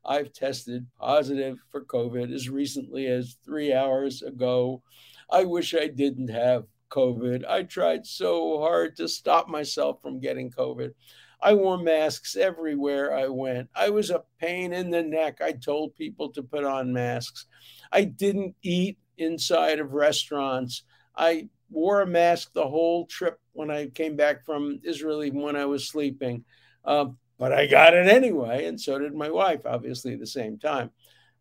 I've 0.04 0.32
tested 0.32 0.86
positive 0.98 1.58
for 1.70 1.84
COVID 1.84 2.32
as 2.32 2.48
recently 2.48 3.06
as 3.06 3.36
three 3.44 3.74
hours 3.74 4.22
ago. 4.22 4.82
I 5.30 5.44
wish 5.44 5.74
I 5.74 5.88
didn't 5.88 6.28
have 6.28 6.64
COVID. 6.90 7.44
I 7.46 7.62
tried 7.62 8.06
so 8.06 8.58
hard 8.60 8.96
to 8.96 9.08
stop 9.08 9.48
myself 9.48 10.00
from 10.02 10.20
getting 10.20 10.50
COVID. 10.50 10.92
I 11.40 11.54
wore 11.54 11.78
masks 11.78 12.36
everywhere 12.36 13.16
I 13.16 13.28
went. 13.28 13.68
I 13.74 13.90
was 13.90 14.10
a 14.10 14.24
pain 14.40 14.72
in 14.72 14.90
the 14.90 15.02
neck. 15.02 15.40
I 15.40 15.52
told 15.52 15.94
people 15.94 16.30
to 16.30 16.42
put 16.42 16.64
on 16.64 16.92
masks. 16.92 17.46
I 17.92 18.04
didn't 18.04 18.56
eat 18.62 18.98
inside 19.18 19.78
of 19.78 19.92
restaurants. 19.92 20.82
I 21.16 21.48
wore 21.70 22.00
a 22.00 22.06
mask 22.06 22.52
the 22.52 22.66
whole 22.66 23.06
trip 23.06 23.40
when 23.52 23.70
I 23.70 23.86
came 23.86 24.16
back 24.16 24.44
from 24.44 24.80
Israel, 24.84 25.22
even 25.22 25.40
when 25.40 25.56
I 25.56 25.66
was 25.66 25.88
sleeping. 25.88 26.44
Uh, 26.84 27.06
but 27.38 27.52
I 27.52 27.66
got 27.66 27.94
it 27.94 28.08
anyway, 28.08 28.66
and 28.66 28.80
so 28.80 28.98
did 28.98 29.14
my 29.14 29.30
wife, 29.30 29.60
obviously, 29.64 30.14
at 30.14 30.20
the 30.20 30.26
same 30.26 30.58
time. 30.58 30.90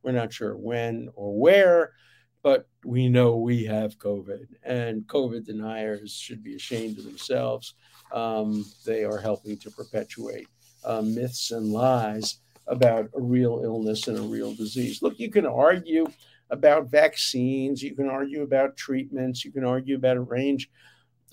We're 0.03 0.12
not 0.12 0.31
sure 0.31 0.55
when 0.55 1.10
or 1.15 1.39
where, 1.39 1.93
but 2.43 2.67
we 2.88 3.10
know 3.10 3.36
we 3.36 3.65
have 3.65 4.00
COVID, 4.00 4.47
and 4.63 5.06
COVID 5.08 5.45
deniers 5.45 6.13
should 6.13 6.41
be 6.41 6.56
ashamed 6.56 6.97
of 6.97 7.04
themselves. 7.04 7.73
Um, 8.13 8.65
they 8.86 9.04
are 9.04 9.17
helping 9.17 9.58
to 9.58 9.71
perpetuate 9.71 10.47
uh, 10.86 11.02
myths 11.02 11.52
and 11.52 11.73
lies 11.73 12.39
about 12.67 13.10
a 13.13 13.21
real 13.21 13.60
illness 13.62 14.08
and 14.08 14.17
a 14.17 14.21
real 14.21 14.54
disease. 14.54 15.02
Look, 15.02 15.19
you 15.19 15.30
can 15.30 15.45
argue 15.45 16.08
about 16.50 16.89
vaccines, 16.89 17.84
you 17.84 17.93
can 17.93 18.10
argue 18.10 18.43
about 18.43 18.78
treatments, 18.78 19.43
you 19.43 19.52
can 19.52 19.65
argue 19.65 19.97
about 19.97 20.15
a 20.15 20.21
range 20.21 20.69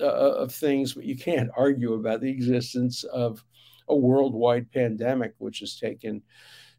uh, 0.01 0.07
of 0.07 0.53
things, 0.53 0.95
but 0.95 1.05
you 1.05 1.17
can't 1.17 1.51
argue 1.57 1.95
about 1.95 2.21
the 2.21 2.31
existence 2.31 3.05
of 3.05 3.45
a 3.89 3.95
worldwide 3.95 4.73
pandemic, 4.73 5.35
which 5.39 5.61
has 5.61 5.79
taken 5.79 6.21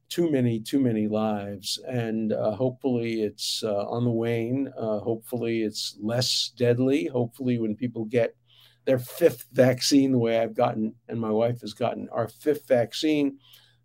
too 0.09 0.29
many, 0.29 0.59
too 0.59 0.79
many 0.79 1.07
lives. 1.07 1.79
And 1.87 2.33
uh, 2.33 2.51
hopefully 2.51 3.23
it's 3.23 3.63
uh, 3.63 3.85
on 3.87 4.03
the 4.03 4.11
wane. 4.11 4.71
Uh, 4.77 4.99
hopefully 4.99 5.63
it's 5.63 5.97
less 6.01 6.51
deadly. 6.57 7.07
Hopefully, 7.07 7.59
when 7.59 7.75
people 7.75 8.05
get 8.05 8.35
their 8.85 8.99
fifth 8.99 9.45
vaccine, 9.51 10.11
the 10.11 10.19
way 10.19 10.39
I've 10.39 10.55
gotten 10.55 10.93
and 11.07 11.19
my 11.19 11.31
wife 11.31 11.61
has 11.61 11.73
gotten 11.73 12.07
our 12.11 12.27
fifth 12.27 12.67
vaccine, 12.67 13.37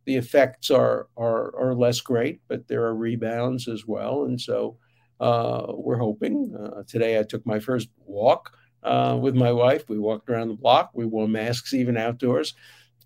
the 0.04 0.16
effects 0.16 0.70
are 0.70 1.08
are, 1.16 1.56
are 1.56 1.74
less 1.74 2.00
great, 2.00 2.40
but 2.48 2.68
there 2.68 2.84
are 2.84 2.94
rebounds 2.94 3.68
as 3.68 3.86
well. 3.86 4.24
And 4.24 4.40
so 4.40 4.76
uh, 5.20 5.66
we're 5.70 5.98
hoping. 5.98 6.54
Uh, 6.58 6.82
today 6.86 7.18
I 7.18 7.22
took 7.22 7.46
my 7.46 7.60
first 7.60 7.88
walk 8.04 8.56
uh, 8.82 9.18
with 9.20 9.34
my 9.34 9.52
wife. 9.52 9.88
We 9.88 9.98
walked 9.98 10.28
around 10.28 10.48
the 10.48 10.54
block. 10.54 10.90
We 10.94 11.06
wore 11.06 11.28
masks 11.28 11.74
even 11.74 11.96
outdoors 11.96 12.54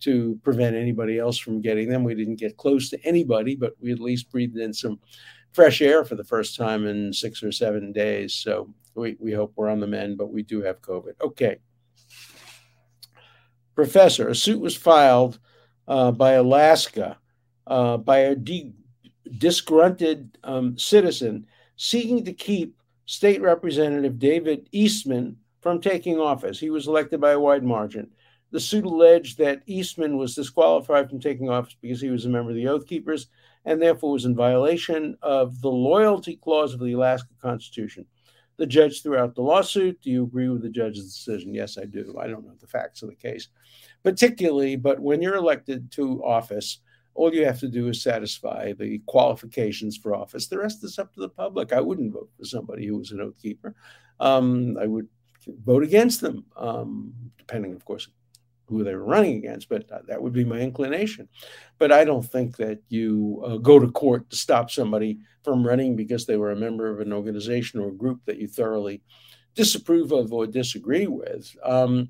to 0.04 0.38
prevent 0.42 0.76
anybody 0.76 1.18
else 1.18 1.38
from 1.38 1.60
getting 1.60 1.88
them. 1.88 2.04
We 2.04 2.14
didn't 2.14 2.36
get 2.36 2.56
close 2.56 2.90
to 2.90 3.04
anybody, 3.04 3.56
but 3.56 3.74
we 3.80 3.92
at 3.92 4.00
least 4.00 4.30
breathed 4.30 4.56
in 4.56 4.72
some 4.72 4.98
fresh 5.52 5.80
air 5.80 6.04
for 6.04 6.14
the 6.14 6.24
first 6.24 6.56
time 6.56 6.86
in 6.86 7.12
six 7.12 7.42
or 7.42 7.52
seven 7.52 7.92
days. 7.92 8.34
So 8.34 8.72
we, 8.94 9.16
we 9.18 9.32
hope 9.32 9.52
we're 9.56 9.70
on 9.70 9.80
the 9.80 9.86
mend, 9.86 10.18
but 10.18 10.32
we 10.32 10.42
do 10.42 10.62
have 10.62 10.80
COVID. 10.82 11.14
Okay. 11.20 11.58
Professor, 13.74 14.28
a 14.28 14.34
suit 14.34 14.60
was 14.60 14.76
filed 14.76 15.38
uh, 15.88 16.12
by 16.12 16.32
Alaska 16.32 17.18
uh, 17.66 17.96
by 17.96 18.18
a 18.18 18.34
de- 18.34 18.72
disgruntled 19.38 20.38
um, 20.44 20.78
citizen 20.78 21.46
seeking 21.76 22.24
to 22.24 22.32
keep 22.32 22.76
State 23.06 23.42
Representative 23.42 24.18
David 24.18 24.68
Eastman 24.72 25.36
from 25.60 25.80
taking 25.80 26.20
office. 26.20 26.58
He 26.58 26.70
was 26.70 26.86
elected 26.86 27.20
by 27.20 27.32
a 27.32 27.40
wide 27.40 27.64
margin. 27.64 28.10
The 28.54 28.60
suit 28.60 28.84
alleged 28.84 29.38
that 29.38 29.64
Eastman 29.66 30.16
was 30.16 30.36
disqualified 30.36 31.10
from 31.10 31.18
taking 31.18 31.50
office 31.50 31.74
because 31.80 32.00
he 32.00 32.10
was 32.10 32.24
a 32.24 32.28
member 32.28 32.50
of 32.50 32.56
the 32.56 32.68
Oath 32.68 32.86
Keepers 32.86 33.26
and 33.64 33.82
therefore 33.82 34.12
was 34.12 34.26
in 34.26 34.36
violation 34.36 35.18
of 35.22 35.60
the 35.60 35.72
loyalty 35.72 36.36
clause 36.36 36.72
of 36.72 36.78
the 36.78 36.92
Alaska 36.92 37.34
Constitution. 37.42 38.06
The 38.56 38.66
judge 38.66 39.02
threw 39.02 39.18
out 39.18 39.34
the 39.34 39.42
lawsuit. 39.42 40.00
Do 40.02 40.10
you 40.10 40.22
agree 40.22 40.48
with 40.48 40.62
the 40.62 40.68
judge's 40.68 41.12
decision? 41.12 41.52
Yes, 41.52 41.76
I 41.78 41.86
do. 41.86 42.16
I 42.16 42.28
don't 42.28 42.46
know 42.46 42.54
the 42.60 42.68
facts 42.68 43.02
of 43.02 43.08
the 43.08 43.16
case, 43.16 43.48
particularly, 44.04 44.76
but 44.76 45.00
when 45.00 45.20
you're 45.20 45.34
elected 45.34 45.90
to 45.90 46.22
office, 46.22 46.78
all 47.14 47.34
you 47.34 47.44
have 47.46 47.58
to 47.58 47.68
do 47.68 47.88
is 47.88 48.04
satisfy 48.04 48.72
the 48.72 49.00
qualifications 49.06 49.96
for 49.96 50.14
office. 50.14 50.46
The 50.46 50.58
rest 50.58 50.84
is 50.84 51.00
up 51.00 51.12
to 51.14 51.20
the 51.20 51.28
public. 51.28 51.72
I 51.72 51.80
wouldn't 51.80 52.12
vote 52.12 52.30
for 52.38 52.44
somebody 52.44 52.86
who 52.86 52.98
was 52.98 53.10
an 53.10 53.20
oath 53.20 53.42
keeper. 53.42 53.74
Um, 54.20 54.78
I 54.80 54.86
would 54.86 55.08
vote 55.64 55.82
against 55.82 56.20
them, 56.20 56.44
um, 56.56 57.12
depending, 57.36 57.74
of 57.74 57.84
course, 57.84 58.06
who 58.66 58.84
they 58.84 58.94
were 58.94 59.04
running 59.04 59.36
against, 59.36 59.68
but 59.68 59.88
that 60.06 60.22
would 60.22 60.32
be 60.32 60.44
my 60.44 60.58
inclination. 60.58 61.28
But 61.78 61.92
I 61.92 62.04
don't 62.04 62.24
think 62.24 62.56
that 62.56 62.80
you 62.88 63.42
uh, 63.46 63.56
go 63.58 63.78
to 63.78 63.90
court 63.90 64.30
to 64.30 64.36
stop 64.36 64.70
somebody 64.70 65.18
from 65.42 65.66
running 65.66 65.96
because 65.96 66.26
they 66.26 66.36
were 66.36 66.52
a 66.52 66.56
member 66.56 66.90
of 66.90 67.00
an 67.00 67.12
organization 67.12 67.80
or 67.80 67.88
a 67.88 67.94
group 67.94 68.20
that 68.24 68.38
you 68.38 68.48
thoroughly 68.48 69.02
disapprove 69.54 70.12
of 70.12 70.32
or 70.32 70.46
disagree 70.46 71.06
with. 71.06 71.54
Um, 71.62 72.08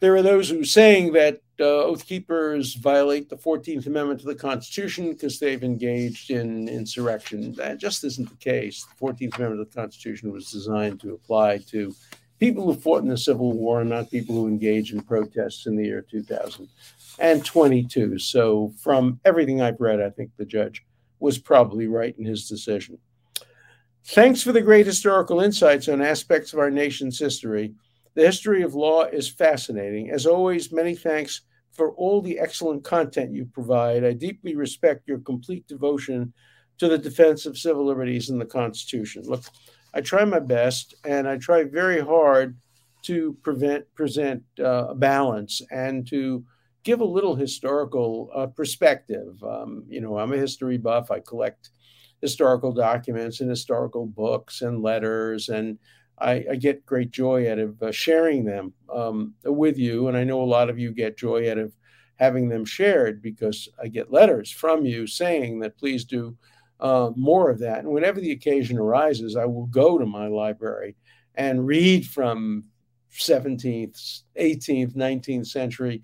there 0.00 0.14
are 0.16 0.22
those 0.22 0.48
who 0.48 0.60
are 0.60 0.64
saying 0.64 1.12
that 1.12 1.40
uh, 1.60 1.64
oath 1.64 2.06
keepers 2.06 2.74
violate 2.74 3.28
the 3.28 3.36
14th 3.36 3.86
Amendment 3.86 4.20
to 4.20 4.26
the 4.26 4.34
Constitution 4.34 5.10
because 5.10 5.38
they've 5.38 5.62
engaged 5.62 6.30
in 6.30 6.68
insurrection. 6.68 7.52
That 7.52 7.78
just 7.78 8.02
isn't 8.04 8.30
the 8.30 8.36
case. 8.36 8.86
The 8.86 9.06
14th 9.06 9.36
Amendment 9.36 9.60
of 9.60 9.70
the 9.70 9.78
Constitution 9.78 10.32
was 10.32 10.50
designed 10.50 11.00
to 11.00 11.12
apply 11.12 11.58
to 11.70 11.94
people 12.40 12.64
who 12.64 12.74
fought 12.74 13.02
in 13.02 13.08
the 13.08 13.16
Civil 13.16 13.52
War, 13.52 13.84
not 13.84 14.10
people 14.10 14.34
who 14.34 14.48
engaged 14.48 14.92
in 14.92 15.02
protests 15.02 15.66
in 15.66 15.76
the 15.76 15.84
year 15.84 16.04
2022. 16.10 18.18
So, 18.18 18.72
from 18.82 19.20
everything 19.24 19.62
I've 19.62 19.80
read, 19.80 20.00
I 20.00 20.10
think 20.10 20.32
the 20.36 20.46
judge 20.46 20.84
was 21.20 21.38
probably 21.38 21.86
right 21.86 22.18
in 22.18 22.24
his 22.24 22.48
decision. 22.48 22.98
Thanks 24.06 24.42
for 24.42 24.50
the 24.52 24.62
great 24.62 24.86
historical 24.86 25.40
insights 25.40 25.86
on 25.88 26.00
aspects 26.00 26.54
of 26.54 26.58
our 26.58 26.70
nation's 26.70 27.18
history. 27.18 27.74
The 28.14 28.24
history 28.24 28.62
of 28.62 28.74
law 28.74 29.04
is 29.04 29.28
fascinating. 29.28 30.10
As 30.10 30.24
always, 30.26 30.72
many 30.72 30.94
thanks 30.96 31.42
for 31.72 31.92
all 31.92 32.22
the 32.22 32.40
excellent 32.40 32.82
content 32.82 33.34
you 33.34 33.44
provide. 33.44 34.04
I 34.04 34.14
deeply 34.14 34.56
respect 34.56 35.06
your 35.06 35.18
complete 35.18 35.68
devotion 35.68 36.32
to 36.78 36.88
the 36.88 36.98
defense 36.98 37.44
of 37.44 37.58
civil 37.58 37.84
liberties 37.84 38.30
and 38.30 38.40
the 38.40 38.46
Constitution. 38.46 39.24
Look, 39.26 39.44
I 39.94 40.00
try 40.00 40.24
my 40.24 40.40
best, 40.40 40.94
and 41.04 41.28
I 41.28 41.36
try 41.36 41.64
very 41.64 42.00
hard 42.00 42.56
to 43.02 43.36
prevent 43.42 43.92
present 43.94 44.42
uh, 44.58 44.88
a 44.88 44.94
balance 44.94 45.62
and 45.70 46.06
to 46.08 46.44
give 46.84 47.00
a 47.00 47.04
little 47.04 47.34
historical 47.34 48.30
uh, 48.34 48.46
perspective. 48.46 49.42
Um, 49.42 49.84
you 49.88 50.00
know, 50.00 50.18
I'm 50.18 50.32
a 50.32 50.36
history 50.36 50.78
buff. 50.78 51.10
I 51.10 51.20
collect 51.20 51.70
historical 52.20 52.72
documents 52.72 53.40
and 53.40 53.48
historical 53.48 54.06
books 54.06 54.62
and 54.62 54.82
letters, 54.82 55.48
and 55.48 55.78
I, 56.18 56.44
I 56.50 56.56
get 56.56 56.86
great 56.86 57.10
joy 57.10 57.50
out 57.50 57.58
of 57.58 57.82
uh, 57.82 57.92
sharing 57.92 58.44
them 58.44 58.74
um, 58.92 59.34
with 59.44 59.78
you. 59.78 60.08
And 60.08 60.16
I 60.16 60.24
know 60.24 60.42
a 60.42 60.44
lot 60.44 60.68
of 60.68 60.78
you 60.78 60.92
get 60.92 61.16
joy 61.16 61.50
out 61.50 61.58
of 61.58 61.72
having 62.16 62.48
them 62.50 62.66
shared 62.66 63.22
because 63.22 63.68
I 63.82 63.88
get 63.88 64.12
letters 64.12 64.50
from 64.50 64.84
you 64.84 65.06
saying 65.06 65.60
that 65.60 65.78
please 65.78 66.04
do 66.04 66.36
uh, 66.80 67.10
more 67.16 67.50
of 67.50 67.58
that. 67.60 67.80
And 67.80 67.90
whenever 67.90 68.20
the 68.20 68.32
occasion 68.32 68.78
arises, 68.78 69.36
I 69.36 69.44
will 69.44 69.66
go 69.66 69.98
to 69.98 70.06
my 70.06 70.26
library 70.26 70.96
and 71.34 71.66
read 71.66 72.06
from 72.06 72.64
17th, 73.12 74.22
18th, 74.38 74.96
19th 74.96 75.46
century 75.46 76.02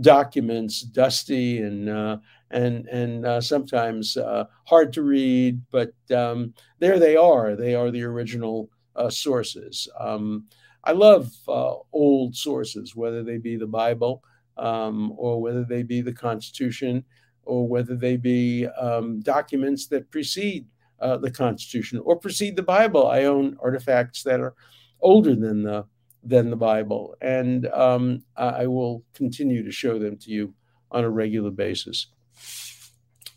documents, 0.00 0.82
dusty 0.82 1.62
and 1.62 1.88
uh, 1.88 2.18
and 2.50 2.86
and 2.88 3.26
uh, 3.26 3.40
sometimes 3.40 4.16
uh, 4.16 4.44
hard 4.64 4.92
to 4.92 5.02
read, 5.02 5.60
but 5.70 5.92
um, 6.14 6.54
there 6.78 6.98
they 6.98 7.16
are. 7.16 7.56
They 7.56 7.74
are 7.74 7.90
the 7.90 8.02
original 8.04 8.70
uh, 8.96 9.10
sources. 9.10 9.88
Um, 9.98 10.46
I 10.84 10.92
love 10.92 11.30
uh, 11.48 11.74
old 11.92 12.34
sources, 12.34 12.96
whether 12.96 13.22
they 13.22 13.38
be 13.38 13.56
the 13.56 13.66
Bible 13.66 14.22
um, 14.56 15.12
or 15.16 15.40
whether 15.40 15.64
they 15.64 15.82
be 15.82 16.00
the 16.00 16.12
Constitution 16.12 17.04
or 17.50 17.66
whether 17.66 17.96
they 17.96 18.16
be 18.16 18.66
um, 18.80 19.20
documents 19.20 19.88
that 19.88 20.10
precede 20.10 20.64
uh, 21.00 21.16
the 21.16 21.30
Constitution 21.30 22.00
or 22.04 22.16
precede 22.16 22.54
the 22.54 22.62
Bible. 22.62 23.08
I 23.08 23.24
own 23.24 23.56
artifacts 23.60 24.22
that 24.22 24.40
are 24.40 24.54
older 25.00 25.34
than 25.34 25.64
the 25.64 25.84
than 26.22 26.50
the 26.50 26.56
Bible, 26.56 27.16
and 27.22 27.66
um, 27.68 28.22
I 28.36 28.66
will 28.66 29.02
continue 29.14 29.64
to 29.64 29.72
show 29.72 29.98
them 29.98 30.18
to 30.18 30.30
you 30.30 30.54
on 30.90 31.02
a 31.04 31.10
regular 31.10 31.50
basis. 31.50 32.08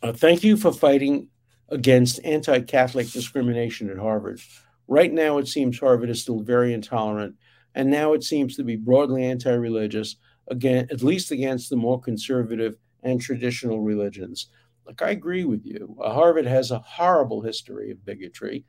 Uh, 0.03 0.11
thank 0.11 0.43
you 0.43 0.57
for 0.57 0.73
fighting 0.73 1.29
against 1.69 2.19
anti-Catholic 2.25 3.09
discrimination 3.11 3.89
at 3.89 3.97
Harvard. 3.97 4.41
Right 4.89 5.13
now, 5.13 5.37
it 5.37 5.47
seems 5.47 5.79
Harvard 5.79 6.09
is 6.09 6.21
still 6.21 6.41
very 6.41 6.73
intolerant, 6.73 7.35
and 7.73 7.89
now 7.89 8.13
it 8.13 8.23
seems 8.23 8.57
to 8.57 8.63
be 8.65 8.75
broadly 8.75 9.23
anti-religious, 9.23 10.17
again, 10.49 10.87
at 10.91 11.03
least 11.03 11.31
against 11.31 11.69
the 11.69 11.77
more 11.77 12.01
conservative 12.01 12.75
and 13.03 13.21
traditional 13.21 13.81
religions. 13.81 14.47
Like, 14.85 15.01
I 15.01 15.11
agree 15.11 15.45
with 15.45 15.65
you. 15.65 15.95
Uh, 16.01 16.13
Harvard 16.13 16.45
has 16.45 16.71
a 16.71 16.79
horrible 16.79 17.41
history 17.41 17.91
of 17.91 18.05
bigotry, 18.05 18.65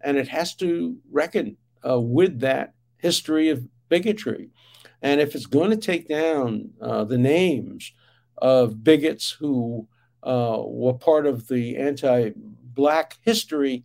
and 0.00 0.16
it 0.16 0.28
has 0.28 0.54
to 0.56 0.96
reckon 1.10 1.56
uh, 1.86 2.00
with 2.00 2.40
that 2.40 2.74
history 2.96 3.50
of 3.50 3.66
bigotry. 3.88 4.50
And 5.02 5.20
if 5.20 5.34
it's 5.34 5.46
going 5.46 5.70
to 5.70 5.76
take 5.76 6.08
down 6.08 6.70
uh, 6.80 7.04
the 7.04 7.18
names 7.18 7.92
of 8.38 8.82
bigots 8.82 9.30
who 9.30 9.86
uh, 10.22 10.62
were 10.64 10.94
part 10.94 11.26
of 11.26 11.48
the 11.48 11.76
anti 11.76 12.30
Black 12.74 13.18
history 13.22 13.84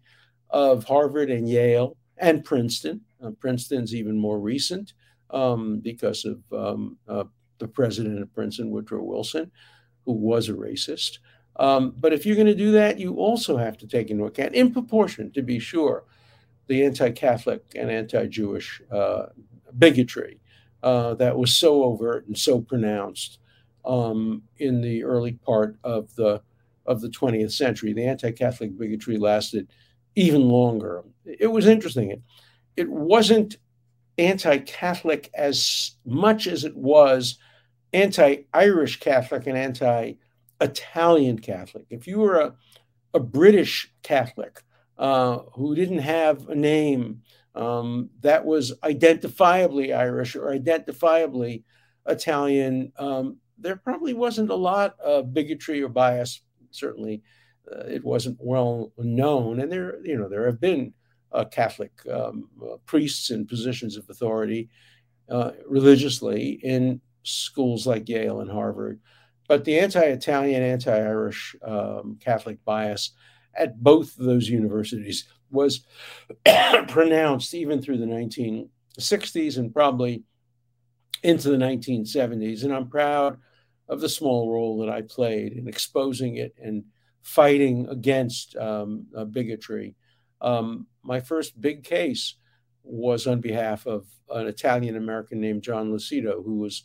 of 0.49 0.83
Harvard 0.83 1.31
and 1.31 1.49
Yale 1.49 1.97
and 2.17 2.43
Princeton, 2.43 3.01
uh, 3.23 3.31
Princeton's 3.31 3.95
even 3.95 4.17
more 4.17 4.39
recent 4.39 4.93
um, 5.31 5.79
because 5.79 6.25
of 6.25 6.41
um, 6.51 6.97
uh, 7.07 7.23
the 7.57 7.67
president 7.67 8.21
of 8.21 8.33
Princeton, 8.33 8.69
Woodrow 8.69 9.03
Wilson 9.03 9.51
who 10.05 10.13
was 10.13 10.49
a 10.49 10.53
racist. 10.53 11.19
Um, 11.57 11.93
but 11.99 12.13
if 12.13 12.25
you're 12.25 12.35
going 12.35 12.47
to 12.47 12.55
do 12.55 12.71
that, 12.71 12.99
you 12.99 13.15
also 13.15 13.57
have 13.57 13.77
to 13.77 13.87
take 13.87 14.09
into 14.09 14.25
account, 14.25 14.55
in 14.55 14.73
proportion 14.73 15.31
to 15.31 15.41
be 15.41 15.59
sure, 15.59 16.03
the 16.67 16.83
anti 16.83 17.11
Catholic 17.11 17.63
and 17.75 17.91
anti 17.91 18.25
Jewish 18.27 18.81
uh, 18.91 19.27
bigotry 19.77 20.39
uh, 20.83 21.13
that 21.15 21.37
was 21.37 21.55
so 21.55 21.83
overt 21.83 22.27
and 22.27 22.37
so 22.37 22.59
pronounced 22.59 23.39
um, 23.85 24.43
in 24.57 24.81
the 24.81 25.03
early 25.03 25.33
part 25.33 25.77
of 25.83 26.13
the 26.15 26.41
of 26.85 27.01
the 27.01 27.07
20th 27.07 27.53
century. 27.53 27.93
The 27.93 28.05
anti-Catholic 28.05 28.77
bigotry 28.77 29.17
lasted 29.17 29.69
even 30.15 30.49
longer. 30.49 31.03
It 31.25 31.47
was 31.47 31.65
interesting. 31.65 32.11
It, 32.11 32.21
it 32.75 32.89
wasn't 32.89 33.57
anti-Catholic 34.17 35.29
as 35.33 35.91
much 36.05 36.47
as 36.47 36.65
it 36.65 36.75
was 36.75 37.37
anti-Irish 37.93 38.99
Catholic 38.99 39.47
and 39.47 39.57
anti-Italian 39.57 41.39
Catholic. 41.39 41.85
If 41.89 42.07
you 42.07 42.19
were 42.19 42.39
a, 42.39 42.55
a 43.13 43.19
British 43.19 43.93
Catholic 44.01 44.63
uh, 44.97 45.39
who 45.53 45.75
didn't 45.75 45.99
have 45.99 46.49
a 46.49 46.55
name 46.55 47.21
um, 47.55 48.09
that 48.21 48.45
was 48.45 48.73
identifiably 48.83 49.95
Irish 49.95 50.35
or 50.35 50.47
identifiably 50.51 51.63
Italian, 52.07 52.91
um, 52.97 53.37
there 53.57 53.75
probably 53.75 54.13
wasn't 54.13 54.49
a 54.49 54.55
lot 54.55 54.99
of 54.99 55.33
bigotry 55.33 55.81
or 55.81 55.89
bias. 55.89 56.41
Certainly, 56.71 57.21
uh, 57.71 57.85
it 57.85 58.03
wasn't 58.03 58.37
well 58.39 58.91
known, 58.97 59.59
and 59.59 59.71
there, 59.71 60.03
you 60.03 60.17
know, 60.17 60.27
there 60.27 60.47
have 60.47 60.59
been 60.59 60.93
uh, 61.31 61.45
Catholic 61.45 61.91
um, 62.11 62.49
uh, 62.61 62.77
priests 62.85 63.29
in 63.29 63.45
positions 63.45 63.95
of 63.97 64.09
authority 64.09 64.69
uh, 65.29 65.51
religiously 65.67 66.59
in 66.63 66.99
schools 67.23 67.87
like 67.87 68.09
Yale 68.09 68.41
and 68.41 68.51
Harvard. 68.51 68.99
But 69.47 69.65
the 69.65 69.79
anti 69.79 70.01
Italian, 70.01 70.61
anti 70.61 70.91
Irish 70.91 71.55
um, 71.65 72.17
Catholic 72.23 72.63
bias 72.63 73.11
at 73.55 73.81
both 73.81 74.17
of 74.17 74.25
those 74.25 74.49
universities 74.49 75.27
was 75.51 75.85
pronounced 76.87 77.53
even 77.53 77.81
through 77.81 77.97
the 77.97 78.05
1960s 78.05 79.57
and 79.57 79.73
probably 79.73 80.23
into 81.21 81.49
the 81.49 81.57
1970s. 81.57 82.63
And 82.63 82.73
I'm 82.73 82.89
proud 82.89 83.37
of 83.87 84.01
the 84.01 84.09
small 84.09 84.51
role 84.51 84.79
that 84.79 84.89
I 84.89 85.01
played 85.01 85.53
in 85.53 85.67
exposing 85.67 86.37
it 86.37 86.55
and 86.61 86.85
fighting 87.21 87.87
against 87.89 88.55
um, 88.57 89.07
uh, 89.15 89.25
bigotry. 89.25 89.95
Um, 90.41 90.87
my 91.03 91.19
first 91.19 91.59
big 91.59 91.83
case 91.83 92.35
was 92.83 93.27
on 93.27 93.39
behalf 93.39 93.85
of 93.85 94.05
an 94.29 94.47
Italian 94.47 94.97
American 94.97 95.39
named 95.39 95.63
John 95.63 95.91
Lucido, 95.91 96.43
who 96.43 96.55
was 96.55 96.83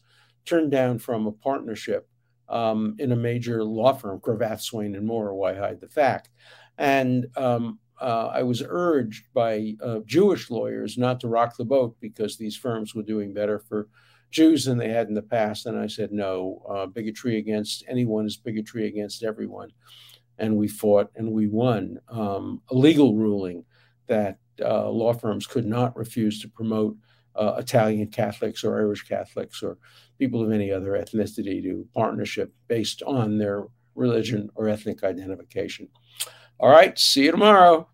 turned 0.49 0.71
down 0.71 0.99
from 0.99 1.27
a 1.27 1.33
partnership 1.33 2.09
um, 2.49 2.97
in 2.99 3.13
a 3.13 3.17
major 3.17 3.63
law 3.63 3.93
firm, 3.93 4.21
Cravath, 4.21 4.61
Swaine 4.61 4.97
and 4.97 5.07
Moore. 5.07 5.35
Why 5.35 5.55
hide 5.55 5.81
the 5.81 5.89
fact? 5.89 6.31
And 6.79 7.27
um, 7.37 7.79
uh, 8.01 8.31
I 8.33 8.43
was 8.43 8.63
urged 8.67 9.27
by 9.35 9.75
uh, 9.83 10.01
Jewish 10.07 10.51
lawyers 10.51 10.97
not 10.97 11.21
to 11.21 11.29
rock 11.29 11.57
the 11.57 11.65
boat 11.65 11.97
because 12.01 12.37
these 12.37 12.57
firms 12.57 12.95
were 12.95 13.03
doing 13.03 13.35
better 13.35 13.59
for 13.59 13.89
Jews 14.31 14.65
than 14.65 14.79
they 14.79 14.91
had 14.91 15.09
in 15.09 15.15
the 15.15 15.23
past. 15.23 15.67
And 15.67 15.79
I 15.79 15.87
said, 15.87 16.13
no, 16.13 16.63
uh, 16.69 16.87
bigotry 16.87 17.39
against 17.39 17.85
anyone 17.89 18.27
is 18.27 18.37
bigotry 18.37 18.87
against 18.87 19.23
everyone. 19.23 19.71
And 20.39 20.57
we 20.57 20.69
fought 20.69 21.11
and 21.17 21.33
we 21.33 21.49
won 21.49 21.99
um, 22.09 22.63
a 22.71 22.75
legal 22.75 23.15
ruling 23.17 23.65
that 24.07 24.39
uh, 24.65 24.89
law 24.89 25.13
firms 25.13 25.47
could 25.47 25.67
not 25.67 25.97
refuse 25.97 26.41
to 26.41 26.49
promote 26.49 26.97
uh, 27.35 27.55
Italian 27.59 28.09
Catholics 28.09 28.65
or 28.65 28.79
Irish 28.79 29.03
Catholics 29.03 29.63
or 29.63 29.79
people 30.19 30.45
of 30.45 30.51
any 30.51 30.71
other 30.73 30.93
ethnicity 30.93 31.63
to 31.63 31.87
partnership 31.95 32.53
based 32.67 33.03
on 33.03 33.39
their 33.39 33.65
religion 33.95 34.51
or 34.55 34.69
ethnic 34.69 35.03
identification. 35.05 35.89
All 36.59 36.71
right, 36.71 36.99
see 36.99 37.25
you 37.25 37.31
tomorrow. 37.31 37.89